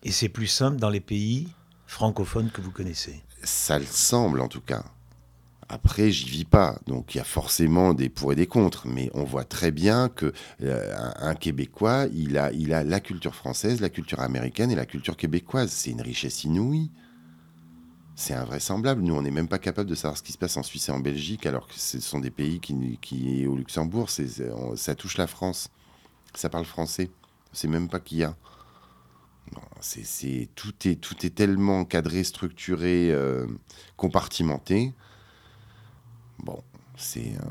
Et 0.04 0.12
c'est 0.12 0.30
plus 0.30 0.48
simple 0.48 0.78
dans 0.78 0.90
les 0.90 1.00
pays 1.00 1.50
francophones 1.86 2.50
que 2.52 2.62
vous 2.62 2.72
connaissez. 2.72 3.22
Ça 3.44 3.80
le 3.80 3.86
semble 3.86 4.42
en 4.42 4.48
tout 4.48 4.62
cas. 4.62 4.84
Après, 5.70 6.12
j'y 6.12 6.30
vis 6.30 6.46
pas, 6.46 6.80
donc 6.88 7.14
il 7.14 7.18
y 7.18 7.22
a 7.22 7.26
forcément 7.26 7.94
des 7.94 8.08
pour 8.08 8.32
et 8.32 8.36
des 8.36 8.48
contre, 8.48 8.88
mais 8.88 9.12
on 9.14 9.26
voit 9.26 9.44
très 9.44 9.72
bien 9.72 10.08
que 10.08 10.32
euh, 10.64 10.96
un, 11.18 11.36
Québécois, 11.36 12.06
il 12.14 12.38
a, 12.38 12.54
il 12.54 12.74
a 12.74 12.86
la 12.86 13.02
culture 13.02 13.36
française, 13.36 13.82
la 13.82 13.90
culture 13.90 14.22
américaine 14.22 14.72
et 14.72 14.76
la 14.76 14.86
culture 14.86 15.18
québécoise. 15.18 15.70
C'est 15.72 15.90
une 15.90 16.02
richesse 16.02 16.46
inouïe 16.46 16.90
c'est 18.18 18.34
invraisemblable. 18.34 19.04
Nous, 19.04 19.14
on 19.14 19.22
n'est 19.22 19.32
même 19.32 19.48
pas 19.48 19.60
capable 19.60 19.88
de 19.88 19.94
savoir 19.94 20.18
ce 20.18 20.24
qui 20.24 20.32
se 20.32 20.40
passe 20.40 20.58
en 20.58 20.64
Suisse 20.64 20.90
et 20.90 20.92
en 20.92 21.00
Belgique, 21.00 21.46
alors 21.46 21.68
que 21.68 21.76
ce 21.76 22.00
sont 22.00 22.20
des 22.20 22.32
pays 22.32 22.60
qui, 22.60 22.98
qui 23.00 23.46
au 23.46 23.56
Luxembourg, 23.56 24.10
ça 24.10 24.96
touche 24.96 25.18
la 25.18 25.28
France. 25.28 25.70
Ça 26.34 26.50
parle 26.50 26.66
français. 26.66 27.12
C'est 27.54 27.68
même 27.68 27.88
pas 27.88 28.00
qu'il 28.00 28.18
y 28.18 28.24
a. 28.24 28.36
C'est, 29.80 30.50
tout, 30.56 30.74
est, 30.86 31.00
tout 31.00 31.26
est 31.26 31.30
tellement 31.30 31.86
cadré, 31.86 32.24
structuré, 32.24 33.12
euh, 33.12 33.46
compartimenté. 33.96 34.94
Bon, 36.40 36.64
c'est, 36.98 37.34
euh, 37.36 37.46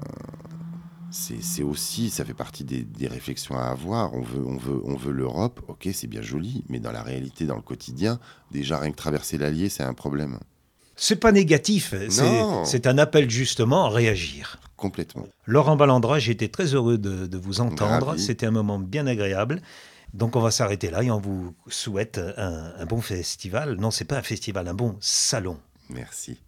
c'est, 1.13 1.43
c'est 1.43 1.63
aussi, 1.63 2.11
ça 2.11 2.25
fait 2.25 2.35
partie 2.35 2.65
des, 2.65 2.83
des 2.83 3.07
réflexions 3.07 3.57
à 3.57 3.67
avoir. 3.67 4.13
On 4.15 4.21
veut, 4.21 4.45
on 4.45 4.57
veut, 4.57 4.81
on 4.85 4.97
veut 4.97 5.13
l'Europe, 5.13 5.63
ok, 5.69 5.89
c'est 5.93 6.09
bien 6.09 6.23
joli, 6.23 6.65
mais 6.69 6.81
dans 6.81 6.93
la 6.93 7.05
réalité, 7.05 7.47
dans 7.47 7.57
le 7.57 7.63
quotidien, 7.63 8.19
déjà 8.51 8.79
rien 8.81 8.91
que 8.91 8.97
traverser 8.97 9.39
l'Allier, 9.39 9.69
c'est 9.69 9.85
un 9.85 9.95
problème. 9.95 10.41
C'est 10.97 11.17
pas 11.17 11.31
négatif, 11.33 11.95
c'est 12.09 12.23
Non. 12.23 12.65
c'est 12.65 12.87
un 12.87 12.97
appel 12.99 13.29
justement 13.31 13.85
à 13.85 13.89
réagir. 13.91 14.59
Complètement. 14.77 15.27
Laurent 15.47 15.77
Ballandra, 15.77 16.19
j'étais 16.19 16.49
très 16.49 16.75
heureux 16.75 16.99
de, 16.99 17.27
de 17.27 17.39
vous 17.39 17.61
entendre. 17.61 18.17
C'était 18.19 18.47
un 18.47 18.51
moment 18.51 18.79
bien 18.79 19.07
agréable. 19.07 19.61
Donc 20.15 20.37
on 20.37 20.41
va 20.41 20.51
s'arrêter 20.51 20.91
là 20.91 21.03
et 21.03 21.11
on 21.11 21.21
vous 21.21 21.55
souhaite 21.69 22.19
un, 22.37 22.73
un 22.79 22.87
bon 22.87 23.01
festival. 23.01 23.77
Non, 23.77 23.91
c'est 23.91 24.05
pas 24.05 24.17
un 24.17 24.23
festival, 24.23 24.69
un 24.69 24.75
bon 24.75 24.97
salon. 25.01 25.59
Merci. 25.91 26.39